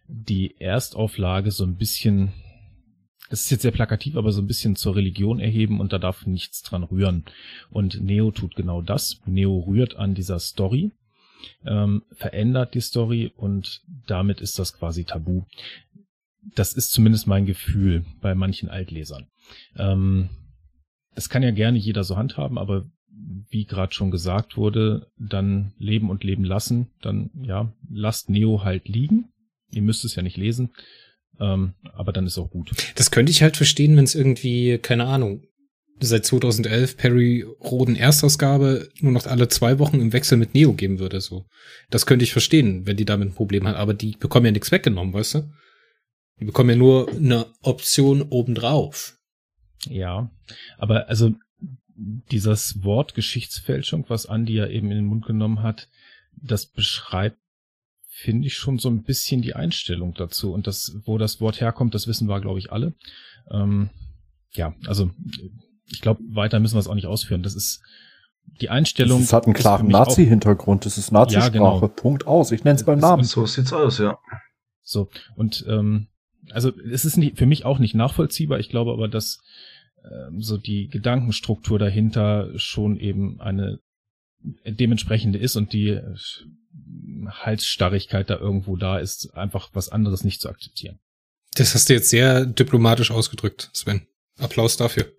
[0.08, 2.32] die Erstauflage so ein bisschen,
[3.30, 6.26] das ist jetzt sehr plakativ, aber so ein bisschen zur Religion erheben und da darf
[6.26, 7.26] nichts dran rühren.
[7.70, 9.20] Und Neo tut genau das.
[9.26, 10.92] Neo rührt an dieser Story,
[11.66, 15.44] ähm, verändert die Story und damit ist das quasi tabu.
[16.56, 19.28] Das ist zumindest mein Gefühl bei manchen Altlesern.
[19.76, 20.30] Ähm,
[21.16, 22.86] das kann ja gerne jeder so handhaben, aber
[23.50, 28.88] wie gerade schon gesagt wurde, dann leben und leben lassen, dann ja, lasst Neo halt
[28.88, 29.30] liegen.
[29.72, 30.72] Ihr müsst es ja nicht lesen,
[31.40, 32.72] ähm, aber dann ist auch gut.
[32.96, 35.44] Das könnte ich halt verstehen, wenn es irgendwie, keine Ahnung,
[36.00, 41.00] seit 2011 Perry Roden Erstausgabe nur noch alle zwei Wochen im Wechsel mit Neo geben
[41.00, 41.46] würde, so.
[41.90, 44.72] Das könnte ich verstehen, wenn die damit ein Problem hat, aber die bekommen ja nichts
[44.72, 45.50] weggenommen, weißt du?
[46.40, 49.18] Die bekommen ja nur eine Option obendrauf.
[49.88, 50.32] Ja,
[50.78, 51.34] aber also
[51.96, 55.88] dieses Wort Geschichtsfälschung, was Andi ja eben in den Mund genommen hat,
[56.36, 57.38] das beschreibt,
[58.08, 60.54] finde ich, schon so ein bisschen die Einstellung dazu.
[60.54, 62.94] Und das, wo das Wort herkommt, das wissen wir, glaube ich, alle.
[63.52, 63.90] Ähm,
[64.52, 65.12] ja, also
[65.88, 67.44] ich glaube, weiter müssen wir es auch nicht ausführen.
[67.44, 67.82] Das ist
[68.62, 69.22] die Einstellung.
[69.22, 70.86] Es hat einen klaren Nazi-Hintergrund.
[70.86, 71.48] Das ist Nazi-Sprache.
[71.48, 71.88] Ja, genau.
[71.88, 72.52] Punkt aus.
[72.52, 73.24] Ich nenne es beim Namen.
[73.24, 74.18] So sieht's aus, ja.
[74.82, 76.08] So und ähm,
[76.52, 78.60] also es ist nicht, für mich auch nicht nachvollziehbar.
[78.60, 79.42] Ich glaube aber, dass
[80.38, 83.80] so die Gedankenstruktur dahinter schon eben eine
[84.66, 86.00] dementsprechende ist und die
[87.28, 91.00] Halsstarrigkeit da irgendwo da ist, einfach was anderes nicht zu akzeptieren.
[91.56, 94.08] Das hast du jetzt sehr diplomatisch ausgedrückt, Sven.
[94.38, 95.12] Applaus dafür.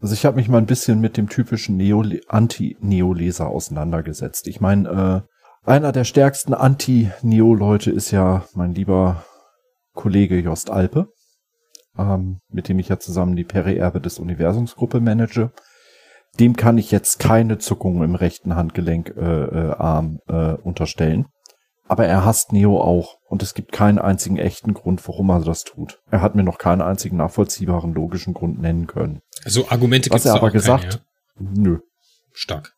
[0.00, 4.46] Also ich habe mich mal ein bisschen mit dem typischen Neo Anti-Neo-Leser auseinandergesetzt.
[4.46, 5.24] Ich meine,
[5.66, 9.24] äh, einer der stärksten Anti-Neo-Leute ist ja mein lieber
[9.94, 11.12] Kollege Jost Alpe
[11.98, 15.50] ähm, mit dem ich ja zusammen die Peri-Erbe des Universumsgruppe manage.
[16.38, 21.26] Dem kann ich jetzt keine Zuckung im rechten Handgelenk äh, äh, Arm äh, unterstellen.
[21.88, 25.64] Aber er hasst Neo auch und es gibt keinen einzigen echten Grund, warum er das
[25.64, 26.00] tut.
[26.10, 29.20] Er hat mir noch keinen einzigen nachvollziehbaren logischen Grund nennen können.
[29.44, 31.00] Also Argumente gibt es aber gesagt,
[31.38, 31.62] keine, ja?
[31.62, 31.78] nö.
[32.32, 32.74] Stark.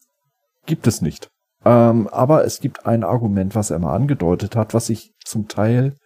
[0.64, 1.29] Gibt es nicht.
[1.64, 5.97] Ähm, aber es gibt ein Argument, was er mal angedeutet hat, was ich zum Teil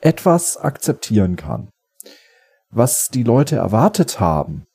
[0.00, 1.70] etwas akzeptieren kann
[2.70, 4.66] was die Leute erwartet haben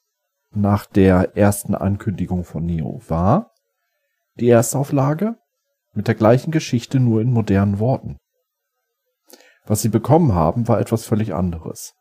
[0.56, 3.52] nach der ersten Ankündigung von Neo war
[4.40, 5.36] die Erstauflage
[5.94, 8.18] mit der gleichen Geschichte nur in modernen Worten.
[9.66, 11.94] Was sie bekommen haben, war etwas völlig anderes.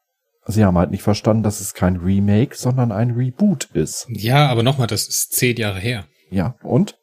[0.46, 4.06] Sie haben halt nicht verstanden, dass es kein Remake, sondern ein Reboot ist.
[4.08, 6.06] Ja, aber nochmal, das ist zehn Jahre her.
[6.30, 6.98] Ja, und?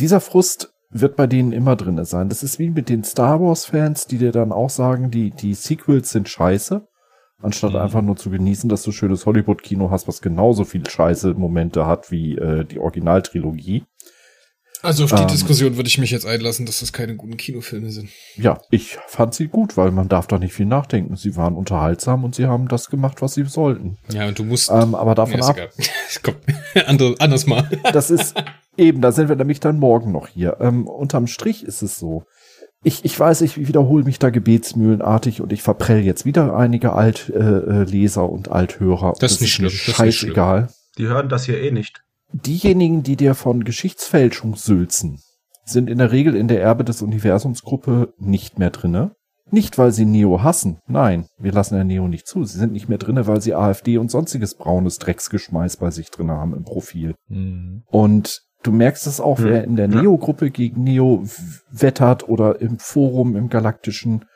[0.00, 2.28] Dieser Frust wird bei denen immer drinne sein.
[2.28, 5.54] Das ist wie mit den Star Wars Fans, die dir dann auch sagen, die, die
[5.54, 6.88] Sequels sind scheiße.
[7.40, 7.76] Anstatt Mhm.
[7.78, 12.10] einfach nur zu genießen, dass du schönes Hollywood-Kino hast, was genauso viel scheiße Momente hat
[12.10, 13.84] wie äh, die Originaltrilogie.
[14.80, 15.28] Also auf die Ähm.
[15.28, 18.10] Diskussion würde ich mich jetzt einlassen, dass das keine guten Kinofilme sind.
[18.36, 21.16] Ja, ich fand sie gut, weil man darf da nicht viel nachdenken.
[21.16, 23.98] Sie waren unterhaltsam und sie haben das gemacht, was sie sollten.
[24.12, 24.70] Ja, und du musst.
[24.70, 25.56] Ähm, aber davon ist ab.
[26.22, 26.34] Komm,
[27.18, 27.68] anders mal.
[27.92, 28.36] das ist
[28.76, 30.58] eben, da sind wir nämlich dann morgen noch hier.
[30.60, 32.22] Ähm, unterm Strich ist es so.
[32.84, 37.80] Ich, ich weiß, ich wiederhole mich da gebetsmühlenartig und ich verprell jetzt wieder einige Altleser
[37.80, 39.14] äh, Leser und Althörer.
[39.18, 40.68] Das ist nicht schlimm, mir das ist nicht Scheißegal.
[40.96, 42.02] Die hören das hier eh nicht.
[42.32, 45.20] Diejenigen, die dir von Geschichtsfälschung sülzen,
[45.64, 49.12] sind in der Regel in der Erbe des Universumsgruppe nicht mehr drinne.
[49.50, 50.78] Nicht, weil sie Neo hassen.
[50.86, 52.44] Nein, wir lassen der Neo nicht zu.
[52.44, 56.34] Sie sind nicht mehr drinne, weil sie AfD und sonstiges braunes Drecksgeschmeiß bei sich drinne
[56.34, 57.14] haben im Profil.
[57.28, 57.82] Mhm.
[57.86, 59.88] Und du merkst es auch, Hm, wer in der.
[59.88, 61.24] Neo-Gruppe gegen Neo
[61.70, 64.26] wettert oder im Forum, im Galaktischen.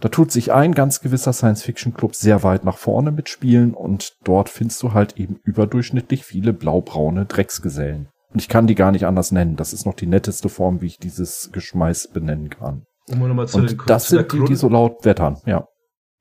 [0.00, 4.82] Da tut sich ein ganz gewisser Science-Fiction-Club sehr weit nach vorne mitspielen und dort findest
[4.82, 8.08] du halt eben überdurchschnittlich viele blaubraune Drecksgesellen.
[8.30, 9.56] Und ich kann die gar nicht anders nennen.
[9.56, 12.82] Das ist noch die netteste Form, wie ich dieses Geschmeiß benennen kann.
[13.08, 15.38] Um nochmal zu, den, Und das zu der sind die, Grund, die so laut wettern,
[15.46, 15.64] ja.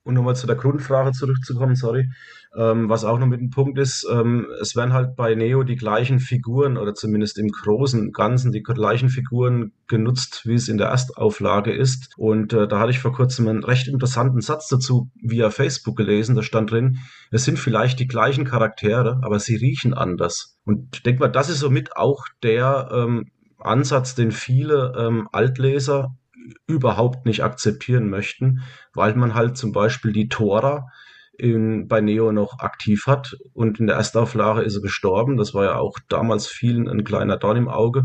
[0.06, 2.08] um nochmal zu der Grundfrage zurückzukommen, sorry.
[2.58, 5.76] Ähm, was auch noch mit dem Punkt ist, ähm, es werden halt bei Neo die
[5.76, 10.88] gleichen Figuren oder zumindest im großen Ganzen die gleichen Figuren genutzt, wie es in der
[10.88, 12.14] Erstauflage ist.
[12.18, 16.36] Und äh, da hatte ich vor kurzem einen recht interessanten Satz dazu via Facebook gelesen.
[16.36, 17.00] Da stand drin,
[17.30, 20.58] es sind vielleicht die gleichen Charaktere, aber sie riechen anders.
[20.64, 26.16] Und ich denke mal, das ist somit auch der ähm, Ansatz, den viele ähm, Altleser
[26.68, 28.62] überhaupt nicht akzeptieren möchten,
[28.94, 30.88] weil man halt zum Beispiel die Tora
[31.38, 35.38] in, bei Neo noch aktiv hat und in der Erstauflage ist er gestorben.
[35.38, 38.04] Das war ja auch damals vielen ein kleiner Dorn im Auge.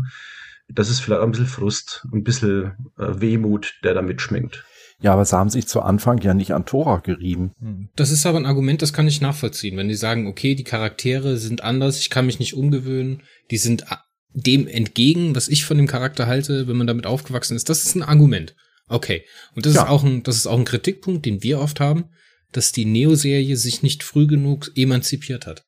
[0.69, 4.63] Das ist vielleicht auch ein bisschen Frust, ein bisschen äh, Wehmut, der da mitschminkt.
[5.01, 7.51] Ja, aber sie haben sich zu Anfang ja nicht an Tora gerieben.
[7.59, 7.89] Mhm.
[7.95, 9.75] Das ist aber ein Argument, das kann ich nachvollziehen.
[9.75, 13.91] Wenn die sagen, okay, die Charaktere sind anders, ich kann mich nicht umgewöhnen, die sind
[13.91, 14.03] a-
[14.33, 17.95] dem entgegen, was ich von dem Charakter halte, wenn man damit aufgewachsen ist, das ist
[17.95, 18.55] ein Argument.
[18.87, 19.23] Okay.
[19.55, 19.83] Und das Ja.
[19.83, 22.05] ist auch ein, das ist auch ein Kritikpunkt, den wir oft haben,
[22.51, 25.63] dass die Neo-Serie sich nicht früh genug emanzipiert hat.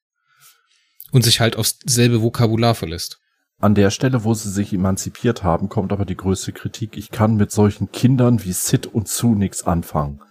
[1.11, 3.19] Und sich halt aufs selbe Vokabular verlässt.
[3.59, 6.97] An der Stelle, wo sie sich emanzipiert haben, kommt aber die größte Kritik.
[6.97, 10.21] Ich kann mit solchen Kindern wie Sid und Sue nichts anfangen.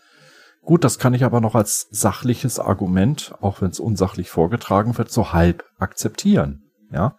[0.61, 5.11] Gut, das kann ich aber noch als sachliches Argument, auch wenn es unsachlich vorgetragen wird,
[5.11, 6.71] so halb akzeptieren.
[6.93, 7.17] Ja,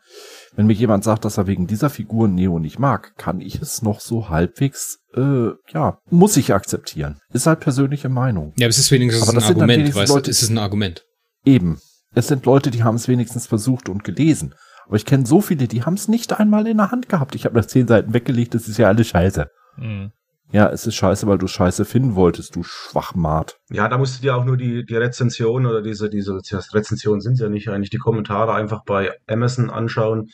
[0.55, 3.81] wenn mir jemand sagt, dass er wegen dieser Figur Neo nicht mag, kann ich es
[3.81, 7.19] noch so halbwegs, äh, ja, muss ich akzeptieren.
[7.33, 8.53] Ist halt persönliche Meinung.
[8.57, 10.31] Ja, aber es ist wenigstens Aber ein das sind dann Argument, wenigstens weißt du, Leute-
[10.31, 11.05] es ist ein Argument.
[11.45, 11.79] Eben.
[12.15, 14.53] Es sind Leute, die haben es wenigstens versucht und gelesen.
[14.85, 17.35] Aber ich kenne so viele, die haben es nicht einmal in der Hand gehabt.
[17.35, 19.47] Ich habe nach zehn Seiten weggelegt, das ist ja alles scheiße.
[19.77, 20.11] Mhm.
[20.53, 23.57] Ja, es ist scheiße, weil du scheiße finden wolltest, du Schwachmat.
[23.71, 27.39] Ja, da musst du dir auch nur die, die Rezension oder diese, diese Rezensionen sind
[27.39, 30.29] ja nicht eigentlich, die Kommentare einfach bei Amazon anschauen,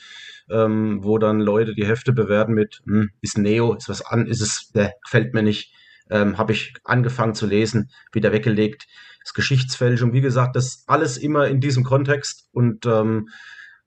[0.49, 4.41] ähm, wo dann Leute die Hefte bewerten mit, hm, ist Neo, ist was an, ist
[4.41, 5.74] es, äh, gefällt mir nicht,
[6.09, 8.88] ähm, habe ich angefangen zu lesen, wieder weggelegt,
[9.24, 13.30] ist Geschichtsfälschung, wie gesagt, das alles immer in diesem Kontext und ähm,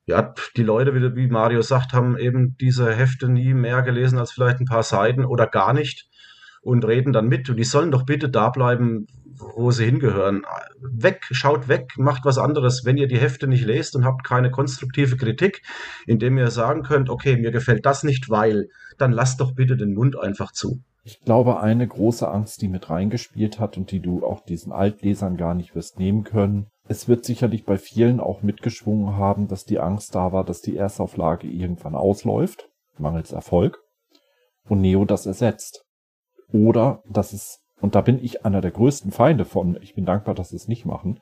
[0.05, 4.59] ja, die Leute, wie Mario sagt, haben eben diese Hefte nie mehr gelesen als vielleicht
[4.59, 6.09] ein paar Seiten oder gar nicht
[6.63, 7.49] und reden dann mit.
[7.49, 10.43] Und die sollen doch bitte da bleiben, wo sie hingehören.
[10.79, 12.85] Weg, schaut weg, macht was anderes.
[12.85, 15.61] Wenn ihr die Hefte nicht lest und habt keine konstruktive Kritik,
[16.07, 19.93] indem ihr sagen könnt, okay, mir gefällt das nicht, weil, dann lasst doch bitte den
[19.93, 20.81] Mund einfach zu.
[21.05, 25.35] Ich glaube, eine große Angst, die mit reingespielt hat und die du auch diesen Altlesern
[25.35, 26.67] gar nicht wirst nehmen können.
[26.87, 30.77] Es wird sicherlich bei vielen auch mitgeschwungen haben, dass die Angst da war, dass die
[30.77, 33.79] Erstauflage irgendwann ausläuft, mangels Erfolg,
[34.67, 35.82] und Neo das ersetzt.
[36.53, 40.35] Oder dass es, und da bin ich einer der größten Feinde von, ich bin dankbar,
[40.35, 41.19] dass sie es nicht machen.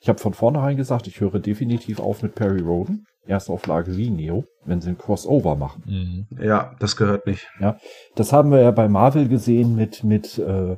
[0.00, 4.44] Ich habe von vornherein gesagt, ich höre definitiv auf mit Perry Roden, Erstauflage wie Neo,
[4.66, 6.26] wenn sie ein Crossover machen.
[6.30, 6.42] Mhm.
[6.44, 7.48] Ja, das gehört nicht.
[8.14, 10.76] Das haben wir ja bei Marvel gesehen mit, mit äh,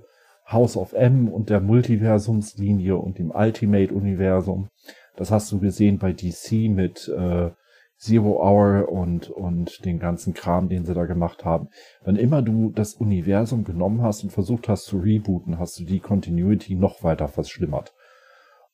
[0.49, 4.69] House of M und der Multiversumslinie und dem Ultimate-Universum.
[5.17, 7.51] Das hast du gesehen bei DC mit äh,
[7.99, 11.69] Zero Hour und, und den ganzen Kram, den sie da gemacht haben.
[12.05, 16.01] Wann immer du das Universum genommen hast und versucht hast zu rebooten, hast du die
[16.01, 17.95] Continuity noch weiter verschlimmert.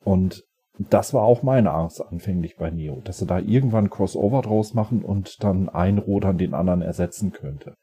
[0.05, 0.43] Und
[0.79, 5.05] das war auch meine Angst anfänglich bei Neo, dass sie da irgendwann Crossover draus machen
[5.05, 7.77] und dann ein Rodern den anderen ersetzen könnte.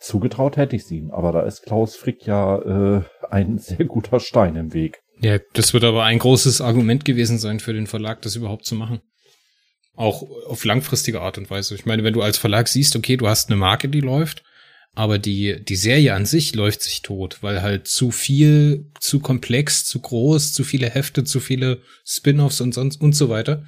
[0.00, 4.18] Zugetraut hätte ich es ihm, aber da ist Klaus Frick ja äh, ein sehr guter
[4.18, 5.00] Stein im Weg.
[5.20, 8.74] Ja, das wird aber ein großes Argument gewesen sein für den Verlag, das überhaupt zu
[8.74, 9.00] machen.
[9.94, 11.74] Auch auf langfristige Art und Weise.
[11.74, 14.42] Ich meine, wenn du als Verlag siehst, okay, du hast eine Marke, die läuft,
[14.94, 19.84] aber die, die Serie an sich läuft sich tot, weil halt zu viel, zu komplex,
[19.84, 23.64] zu groß, zu viele Hefte, zu viele Spin-offs und sonst und so weiter.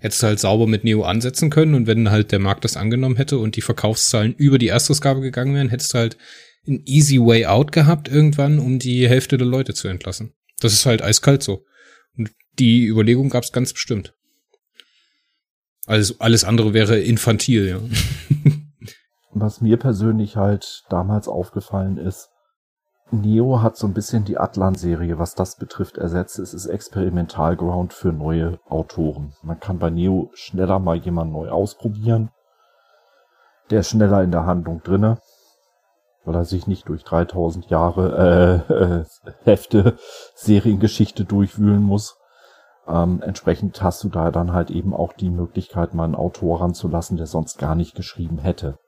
[0.00, 3.16] Hättest du halt sauber mit Neo ansetzen können und wenn halt der Markt das angenommen
[3.16, 6.16] hätte und die Verkaufszahlen über die Erstausgabe gegangen wären, hättest du halt
[6.66, 10.34] ein easy way out gehabt irgendwann, um die Hälfte der Leute zu entlassen.
[10.60, 11.64] Das ist halt eiskalt so.
[12.16, 14.14] Und die Überlegung gab es ganz bestimmt.
[15.88, 17.78] Also alles andere wäre infantil, ja.
[19.32, 22.28] Was mir persönlich halt damals aufgefallen ist,
[23.10, 26.38] Neo hat so ein bisschen die Atlan-Serie, was das betrifft, ersetzt.
[26.38, 29.32] Es ist Experimentalground für neue Autoren.
[29.42, 32.30] Man kann bei Neo schneller mal jemanden neu ausprobieren.
[33.70, 35.18] Der ist schneller in der Handlung drinne,
[36.26, 38.72] weil er sich nicht durch 3000 Jahre äh,
[39.30, 39.96] äh, Hefte
[40.34, 42.17] Seriengeschichte durchwühlen muss.
[42.88, 47.16] Ähm, entsprechend hast du da dann halt eben auch die Möglichkeit, mal einen Autor ranzulassen,
[47.16, 48.78] der sonst gar nicht geschrieben hätte.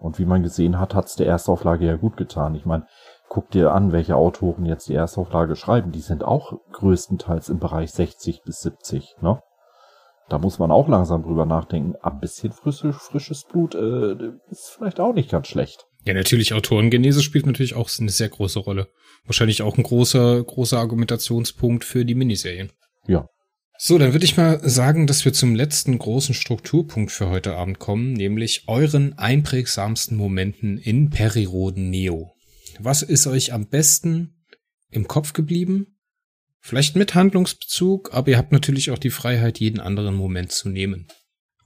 [0.00, 2.54] Und wie man gesehen hat, hat's der Erstauflage ja gut getan.
[2.54, 2.86] Ich meine,
[3.28, 5.92] guck dir an, welche Autoren jetzt die Erstauflage schreiben.
[5.92, 9.42] Die sind auch größtenteils im Bereich 60 bis 70, ne?
[10.28, 11.96] Da muss man auch langsam drüber nachdenken.
[12.02, 14.14] Ein bisschen frische, frisches Blut äh,
[14.50, 15.86] ist vielleicht auch nicht ganz schlecht.
[16.04, 18.88] Ja, natürlich, Autorengenese spielt natürlich auch eine sehr große Rolle.
[19.24, 22.70] Wahrscheinlich auch ein großer, großer Argumentationspunkt für die Miniserien.
[23.08, 23.26] Ja.
[23.78, 27.78] So, dann würde ich mal sagen, dass wir zum letzten großen Strukturpunkt für heute Abend
[27.78, 32.32] kommen, nämlich euren einprägsamsten Momenten in Periroden Neo.
[32.80, 34.44] Was ist euch am besten
[34.90, 35.98] im Kopf geblieben?
[36.60, 41.06] Vielleicht mit Handlungsbezug, aber ihr habt natürlich auch die Freiheit, jeden anderen Moment zu nehmen.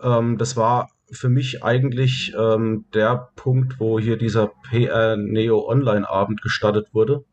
[0.00, 6.08] Ähm, das war für mich eigentlich ähm, der Punkt, wo hier dieser PR Neo Online
[6.08, 7.24] Abend gestartet wurde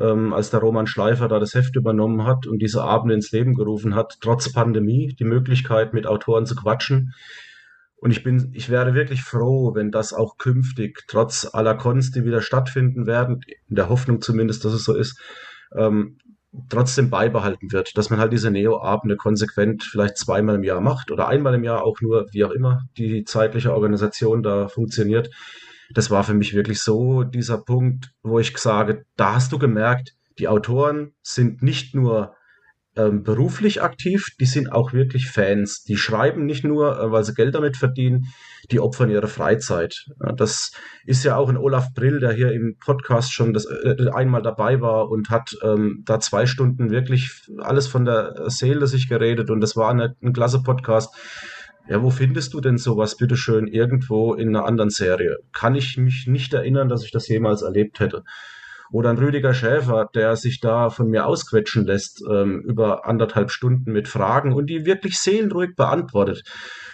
[0.00, 3.54] ähm, als der Roman Schleifer da das Heft übernommen hat und diese Abende ins Leben
[3.54, 7.14] gerufen hat, trotz Pandemie, die Möglichkeit, mit Autoren zu quatschen.
[7.96, 12.24] Und ich bin, ich wäre wirklich froh, wenn das auch künftig, trotz aller Cons, die
[12.24, 15.20] wieder stattfinden werden, in der Hoffnung zumindest, dass es so ist,
[15.76, 16.18] ähm,
[16.68, 21.28] trotzdem beibehalten wird, dass man halt diese Neo-Abende konsequent vielleicht zweimal im Jahr macht oder
[21.28, 25.30] einmal im Jahr auch nur, wie auch immer die zeitliche Organisation da funktioniert,
[25.90, 30.14] das war für mich wirklich so dieser Punkt, wo ich sage, da hast du gemerkt,
[30.38, 32.34] die Autoren sind nicht nur
[32.98, 35.84] ähm, beruflich aktiv, die sind auch wirklich Fans.
[35.84, 38.26] Die schreiben nicht nur, äh, weil sie Geld damit verdienen,
[38.72, 40.06] die opfern ihre Freizeit.
[40.20, 40.72] Ja, das
[41.06, 44.80] ist ja auch ein Olaf Brill, der hier im Podcast schon das, äh, einmal dabei
[44.80, 49.60] war und hat ähm, da zwei Stunden wirklich alles von der Seele sich geredet und
[49.60, 51.14] das war eine, ein klasse Podcast.
[51.88, 55.38] Ja, wo findest du denn sowas, bitteschön, irgendwo in einer anderen Serie?
[55.52, 58.24] Kann ich mich nicht erinnern, dass ich das jemals erlebt hätte.
[58.90, 63.92] Oder ein Rüdiger Schäfer, der sich da von mir ausquetschen lässt ähm, über anderthalb Stunden
[63.92, 66.42] mit Fragen und die wirklich seelenruhig beantwortet.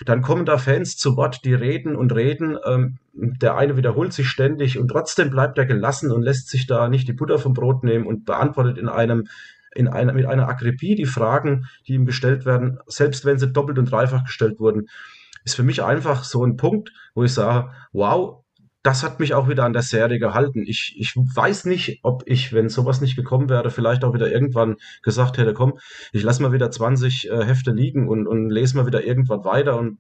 [0.04, 2.58] Dann kommen da Fans zu Wort, die reden und reden.
[2.64, 6.88] Ähm, der eine wiederholt sich ständig und trotzdem bleibt er gelassen und lässt sich da
[6.88, 9.28] nicht die Butter vom Brot nehmen und beantwortet in einem
[9.74, 13.78] in einer, mit einer Akribie die Fragen, die ihm gestellt werden, selbst wenn sie doppelt
[13.78, 14.88] und dreifach gestellt wurden,
[15.44, 18.44] ist für mich einfach so ein Punkt, wo ich sage, wow,
[18.82, 20.62] das hat mich auch wieder an der Serie gehalten.
[20.66, 24.76] Ich, ich weiß nicht, ob ich, wenn sowas nicht gekommen wäre, vielleicht auch wieder irgendwann
[25.02, 25.78] gesagt hätte, komm,
[26.12, 29.78] ich lasse mal wieder 20 äh, Hefte liegen und, und lese mal wieder irgendwann weiter
[29.78, 29.98] und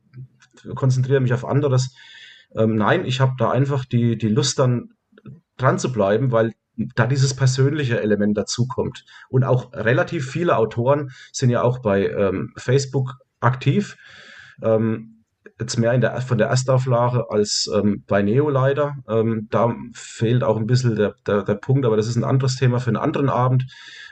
[0.74, 1.96] konzentriere mich auf anderes.
[2.54, 4.90] Ähm, nein, ich habe da einfach die, die Lust dann
[5.56, 9.04] dran zu bleiben, weil da dieses persönliche Element dazukommt.
[9.28, 13.96] Und auch relativ viele Autoren sind ja auch bei ähm, Facebook aktiv.
[14.62, 15.14] Ähm,
[15.60, 18.96] jetzt mehr in der, von der Erstauflage als ähm, bei Neo leider.
[19.08, 22.56] Ähm, da fehlt auch ein bisschen der, der, der Punkt, aber das ist ein anderes
[22.56, 23.64] Thema für einen anderen Abend,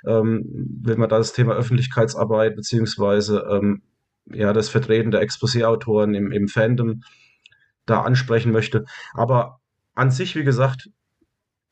[0.06, 0.44] ähm,
[0.82, 3.82] wenn man da das Thema Öffentlichkeitsarbeit beziehungsweise ähm,
[4.26, 7.02] ja, das Vertreten der Exposé-Autoren im, im Fandom
[7.86, 8.84] da ansprechen möchte.
[9.14, 9.58] Aber
[9.94, 10.88] an sich, wie gesagt,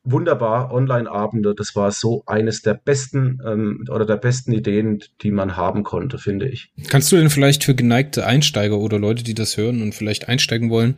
[0.03, 1.53] wunderbar Online-Abende.
[1.55, 6.17] Das war so eines der besten ähm, oder der besten Ideen, die man haben konnte,
[6.17, 6.71] finde ich.
[6.89, 10.69] Kannst du denn vielleicht für geneigte Einsteiger oder Leute, die das hören und vielleicht einsteigen
[10.69, 10.95] wollen,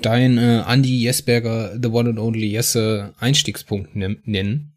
[0.00, 4.76] dein äh, Andy Jesberger The One and Only Jesse Einstiegspunkt nennen?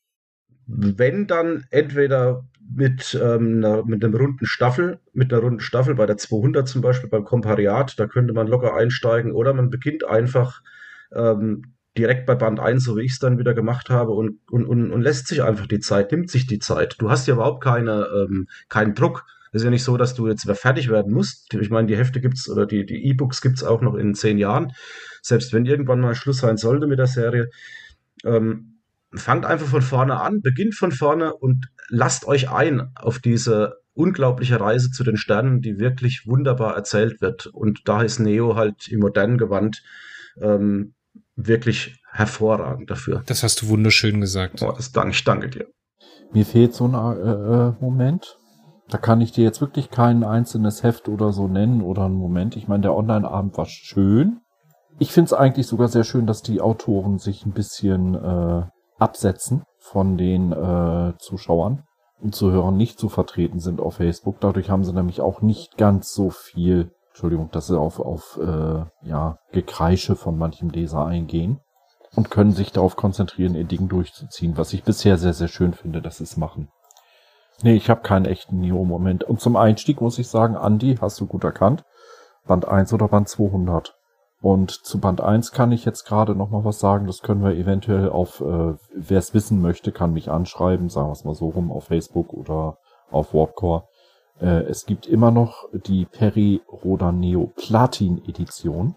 [0.66, 2.46] Wenn dann entweder
[2.76, 6.82] mit, ähm, einer, mit einem runden Staffel, mit einer runden Staffel bei der 200 zum
[6.82, 10.62] Beispiel beim Kompariat, da könnte man locker einsteigen oder man beginnt einfach
[11.14, 14.66] ähm, direkt bei Band 1, so wie ich es dann wieder gemacht habe, und, und,
[14.66, 16.96] und, und lässt sich einfach die Zeit, nimmt sich die Zeit.
[17.00, 19.26] Du hast ja überhaupt keine, ähm, keinen Druck.
[19.52, 21.54] Es ist ja nicht so, dass du jetzt fertig werden musst.
[21.54, 24.72] Ich meine, die Hefte gibt's oder die, E-Books gibt's auch noch in zehn Jahren.
[25.22, 27.50] Selbst wenn irgendwann mal Schluss sein sollte mit der Serie.
[28.26, 28.80] Ähm,
[29.14, 34.60] fangt einfach von vorne an, beginnt von vorne und lasst euch ein auf diese unglaubliche
[34.60, 37.46] Reise zu den Sternen, die wirklich wunderbar erzählt wird.
[37.46, 39.84] Und da ist Neo halt im modernen Gewand
[40.42, 40.96] ähm,
[41.36, 43.24] wirklich hervorragend dafür.
[43.26, 44.62] Das hast du wunderschön gesagt.
[44.62, 45.68] Oh, das danke, ich danke dir.
[46.32, 48.38] Mir fehlt so ein äh, äh, Moment.
[48.90, 52.56] Da kann ich dir jetzt wirklich kein einzelnes Heft oder so nennen oder einen Moment.
[52.56, 54.40] Ich meine, der Online-Abend war schön.
[55.00, 58.64] Ich finde es eigentlich sogar sehr schön, dass die Autoren sich ein bisschen äh,
[59.00, 61.84] absetzen von den äh, Zuschauern
[62.20, 64.40] und Zuhörern nicht zu vertreten sind auf Facebook.
[64.40, 69.08] Dadurch haben sie nämlich auch nicht ganz so viel, Entschuldigung, dass sie auf, auf äh,
[69.08, 71.60] ja, Gekreische von manchem Leser eingehen
[72.16, 76.02] und können sich darauf konzentrieren, ihr Ding durchzuziehen, was ich bisher sehr, sehr schön finde,
[76.02, 76.70] dass sie es machen.
[77.62, 79.24] Nee, ich habe keinen echten Neo-Moment.
[79.24, 81.84] Und zum Einstieg muss ich sagen, Andy, hast du gut erkannt.
[82.48, 83.96] Band 1 oder Band 200.
[84.42, 87.06] Und zu Band 1 kann ich jetzt gerade noch mal was sagen.
[87.06, 91.14] Das können wir eventuell auf, äh, wer es wissen möchte, kann mich anschreiben, sagen wir
[91.14, 92.80] es mal so rum, auf Facebook oder
[93.12, 93.84] auf Warpcore.
[94.40, 98.96] Äh, es gibt immer noch die Peri Roda Neo Platin Edition.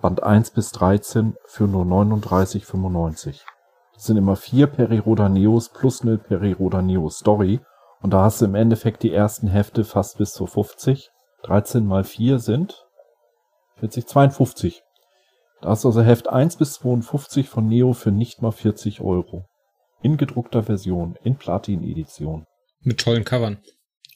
[0.00, 3.42] Band 1 bis 13 für nur 39,95.
[3.94, 7.60] Das sind immer vier Periroda Neos plus eine Periroda Neo Story.
[8.02, 11.10] Und da hast du im Endeffekt die ersten Hefte fast bis zu 50.
[11.44, 12.86] 13 mal 4 sind
[13.78, 14.82] 40, 52.
[15.62, 19.46] Da hast du also Heft 1 bis 52 von Neo für nicht mal 40 Euro.
[20.02, 22.46] In gedruckter Version, in Platin-Edition.
[22.82, 23.58] Mit tollen Covern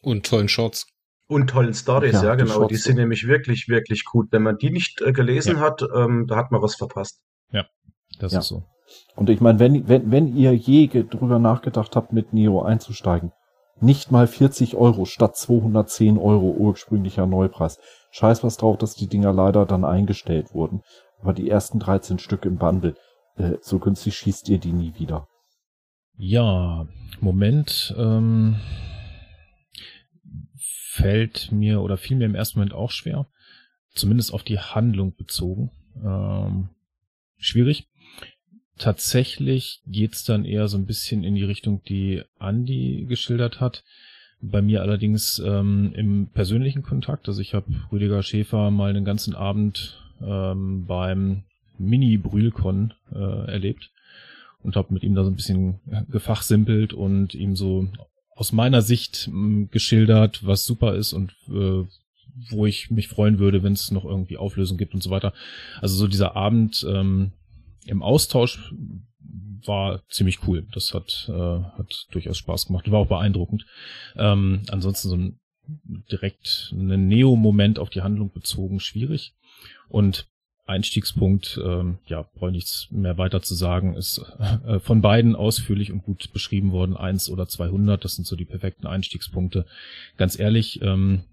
[0.03, 0.87] und tollen Shorts.
[1.29, 2.65] Und tollen Stories, ja, ja genau.
[2.65, 4.29] Die, die sind nämlich wirklich, wirklich gut.
[4.33, 5.61] Wenn man die nicht äh, gelesen ja.
[5.61, 7.21] hat, ähm, da hat man was verpasst.
[7.53, 7.67] Ja,
[8.19, 8.41] das ja.
[8.41, 8.65] ist so.
[9.15, 13.33] Und ich meine, wenn, wenn, wenn ihr je drüber nachgedacht habt, mit Neo einzusteigen,
[13.81, 17.79] nicht mal 40 Euro statt 210 Euro ursprünglicher Neupreis.
[18.11, 20.83] Scheiß was drauf, dass die Dinger leider dann eingestellt wurden.
[21.23, 22.95] Aber die ersten 13 Stück im Bundle,
[23.37, 25.29] äh, so günstig schießt ihr die nie wieder.
[26.17, 26.87] Ja,
[27.21, 28.57] Moment, ähm,
[31.01, 33.27] fällt mir oder fiel mir im ersten Moment auch schwer.
[33.93, 35.71] Zumindest auf die Handlung bezogen.
[36.05, 36.69] Ähm,
[37.39, 37.89] schwierig.
[38.79, 43.85] Tatsächlich geht's dann eher so ein bisschen in die Richtung, die Andy geschildert hat.
[44.41, 47.29] Bei mir allerdings ähm, im persönlichen Kontakt.
[47.29, 51.43] Also ich habe Rüdiger Schäfer mal einen ganzen Abend ähm, beim
[51.79, 53.91] Mini-Brühlcon äh, erlebt
[54.63, 55.81] und habe mit ihm da so ein bisschen
[56.11, 57.89] gefachsimpelt und ihm so
[58.41, 61.85] aus meiner Sicht mh, hm, geschildert, was super ist und äh,
[62.49, 65.35] wo ich mich freuen würde, wenn es noch irgendwie Auflösung gibt und so weiter.
[65.83, 67.33] Also so dieser Abend ähm,
[67.85, 68.73] im Austausch
[69.67, 70.67] war ziemlich cool.
[70.73, 72.91] Das hat, äh, hat durchaus Spaß gemacht.
[72.91, 73.67] War auch beeindruckend.
[74.17, 75.41] Ähm, ansonsten so ein
[76.11, 79.35] direkt einen Neo-Moment auf die Handlung bezogen schwierig.
[79.89, 80.29] Und
[80.71, 84.23] Einstiegspunkt, ähm, ja, brauche nichts mehr weiter zu sagen, ist
[84.67, 86.97] äh, von beiden ausführlich und gut beschrieben worden.
[86.97, 89.67] Eins oder 200, das sind so die perfekten Einstiegspunkte.
[90.17, 91.25] Ganz ehrlich, ähm,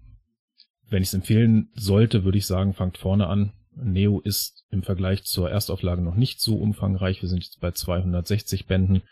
[0.90, 3.52] wenn ich es empfehlen sollte, würde ich sagen, fangt vorne an.
[3.74, 7.22] Neo ist im Vergleich zur Erstauflage noch nicht so umfangreich.
[7.22, 9.02] Wir sind jetzt bei 260 Bänden.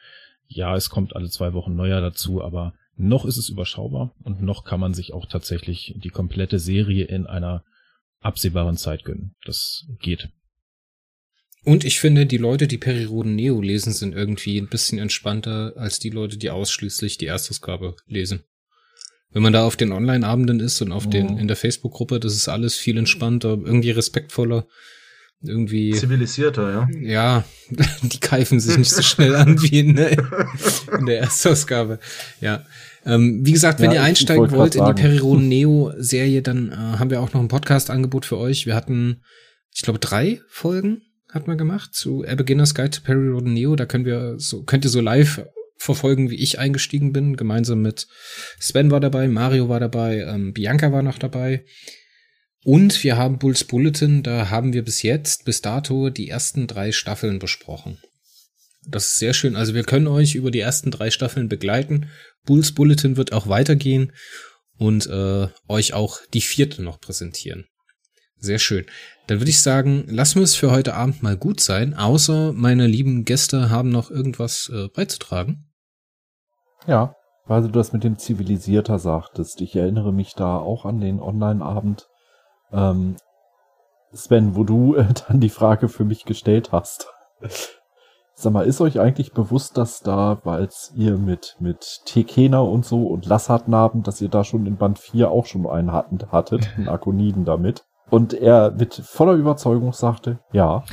[0.49, 4.65] Ja, es kommt alle zwei Wochen neuer dazu, aber noch ist es überschaubar und noch
[4.65, 7.63] kann man sich auch tatsächlich die komplette Serie in einer
[8.21, 9.35] absehbaren Zeit gönnen.
[9.45, 10.29] Das geht.
[11.65, 15.99] Und ich finde, die Leute, die Periroden Neo lesen, sind irgendwie ein bisschen entspannter als
[15.99, 18.45] die Leute, die ausschließlich die Erstausgabe lesen.
[19.33, 22.49] Wenn man da auf den Online-Abenden ist und auf den, in der Facebook-Gruppe, das ist
[22.49, 24.67] alles viel entspannter, irgendwie respektvoller,
[25.43, 25.91] irgendwie.
[25.91, 26.89] Zivilisierter, ja.
[27.01, 27.45] Ja,
[28.03, 31.99] die keifen sich nicht so schnell an wie in, in der Erstausgabe.
[32.41, 32.65] Ja.
[33.07, 36.75] Ähm, wie gesagt, wenn ja, ihr einsteigen wollt in die Periron Neo Serie, dann äh,
[36.75, 38.67] haben wir auch noch ein Podcast-Angebot für euch.
[38.67, 39.23] Wir hatten,
[39.73, 43.77] ich glaube, drei Folgen hat man gemacht zu A Beginner's Guide to Periron Neo.
[43.77, 45.47] Da können wir so, könnt ihr so live
[45.79, 47.37] verfolgen, wie ich eingestiegen bin.
[47.37, 48.09] Gemeinsam mit
[48.59, 51.65] Sven war dabei, Mario war dabei, ähm, Bianca war noch dabei.
[52.65, 56.91] Und wir haben Bulls Bulletin, da haben wir bis jetzt, bis dato, die ersten drei
[56.91, 57.99] Staffeln besprochen.
[58.89, 59.55] Das ist sehr schön.
[59.55, 62.09] Also wir können euch über die ersten drei Staffeln begleiten.
[62.47, 64.13] Bulls Bulletin wird auch weitergehen
[64.79, 67.67] und äh, euch auch die vierte noch präsentieren.
[68.39, 68.87] Sehr schön.
[69.27, 72.87] Dann würde ich sagen, lassen wir es für heute Abend mal gut sein, außer meine
[72.87, 75.73] lieben Gäste haben noch irgendwas äh, beizutragen.
[76.87, 77.17] Ja,
[77.47, 79.61] weil du das mit dem Zivilisierter sagtest.
[79.61, 82.09] Ich erinnere mich da auch an den Online-Abend.
[82.73, 83.17] Ähm,
[84.13, 87.09] Sven, wo du äh, dann die Frage für mich gestellt hast.
[88.39, 93.07] Sag mal, ist euch eigentlich bewusst, dass da, weil ihr mit, mit Tekena und so
[93.07, 96.89] und Lassatnarben, dass ihr da schon in Band 4 auch schon einen hatten, hattet, einen
[96.89, 97.87] Akoniden damit?
[98.11, 100.85] Und er mit voller Überzeugung sagte, ja,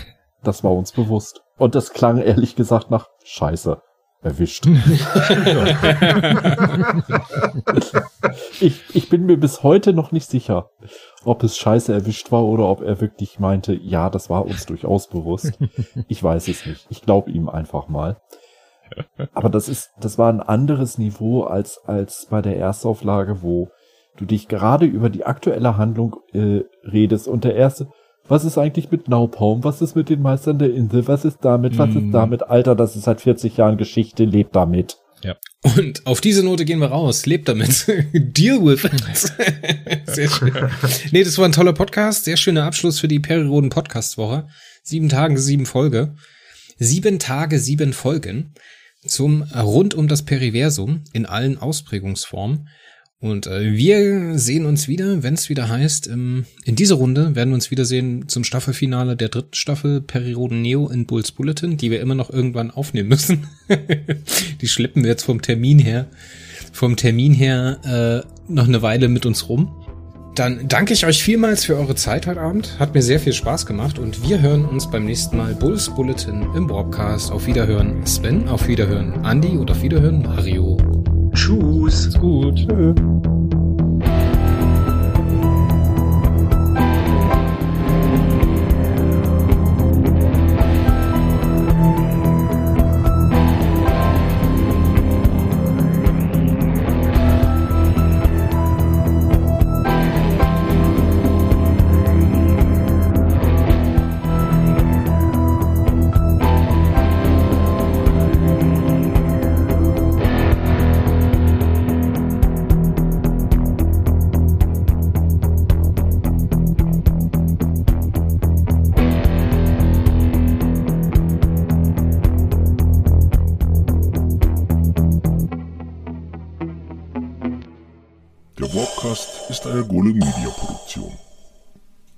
[0.41, 1.41] das war uns bewusst.
[1.58, 3.82] Und das klang ehrlich gesagt nach Scheiße.
[4.24, 4.66] Erwischt.
[8.60, 10.70] ich, ich bin mir bis heute noch nicht sicher,
[11.24, 15.08] ob es scheiße erwischt war oder ob er wirklich meinte, ja, das war uns durchaus
[15.08, 15.58] bewusst.
[16.08, 16.86] Ich weiß es nicht.
[16.90, 18.18] Ich glaube ihm einfach mal.
[19.34, 23.70] Aber das ist, das war ein anderes Niveau als, als bei der Erstauflage, wo
[24.18, 27.88] du dich gerade über die aktuelle Handlung äh, redest und der erste,
[28.28, 29.64] was ist eigentlich mit Naupalm?
[29.64, 31.08] Was ist mit den Meistern der Insel?
[31.08, 31.78] Was ist damit?
[31.78, 31.98] Was mm.
[31.98, 32.12] ist mhm.
[32.12, 32.44] damit?
[32.44, 34.98] Alter, das ist seit 40 Jahren Geschichte, lebt damit.
[35.24, 35.36] Ja.
[35.62, 37.26] Und auf diese Note gehen wir raus.
[37.26, 37.86] Lebt damit.
[38.14, 40.06] Deal with it.
[40.06, 40.54] Sehr schön.
[41.12, 42.26] Nee, das war ein toller Podcast.
[42.26, 44.48] Sehr schöner Abschluss für die Periroden Podcast Woche.
[44.84, 46.16] Sieben Tage, sieben Folge.
[46.78, 48.54] Sieben Tage, sieben Folgen
[49.06, 52.68] zum rund um das Periversum in allen Ausprägungsformen.
[53.24, 57.52] Und äh, wir sehen uns wieder, wenn es wieder heißt, ähm, in dieser Runde werden
[57.52, 62.02] wir uns wiedersehen zum Staffelfinale der dritten Staffel Perioden Neo in Bulls Bulletin, die wir
[62.02, 63.48] immer noch irgendwann aufnehmen müssen.
[64.62, 66.08] die schleppen wir jetzt vom Termin her,
[66.74, 69.74] vom Termin her äh, noch eine Weile mit uns rum.
[70.36, 72.78] Dann danke ich euch vielmals für eure Zeit heute Abend.
[72.78, 76.46] Hat mir sehr viel Spaß gemacht und wir hören uns beim nächsten Mal Bulls Bulletin
[76.58, 77.32] im Broadcast.
[77.32, 80.76] Auf Wiederhören Sven, auf Wiederhören Andy und auf Wiederhören Mario.
[81.44, 82.14] Tschüss.
[82.22, 82.56] Gut.
[82.56, 82.94] Tschö.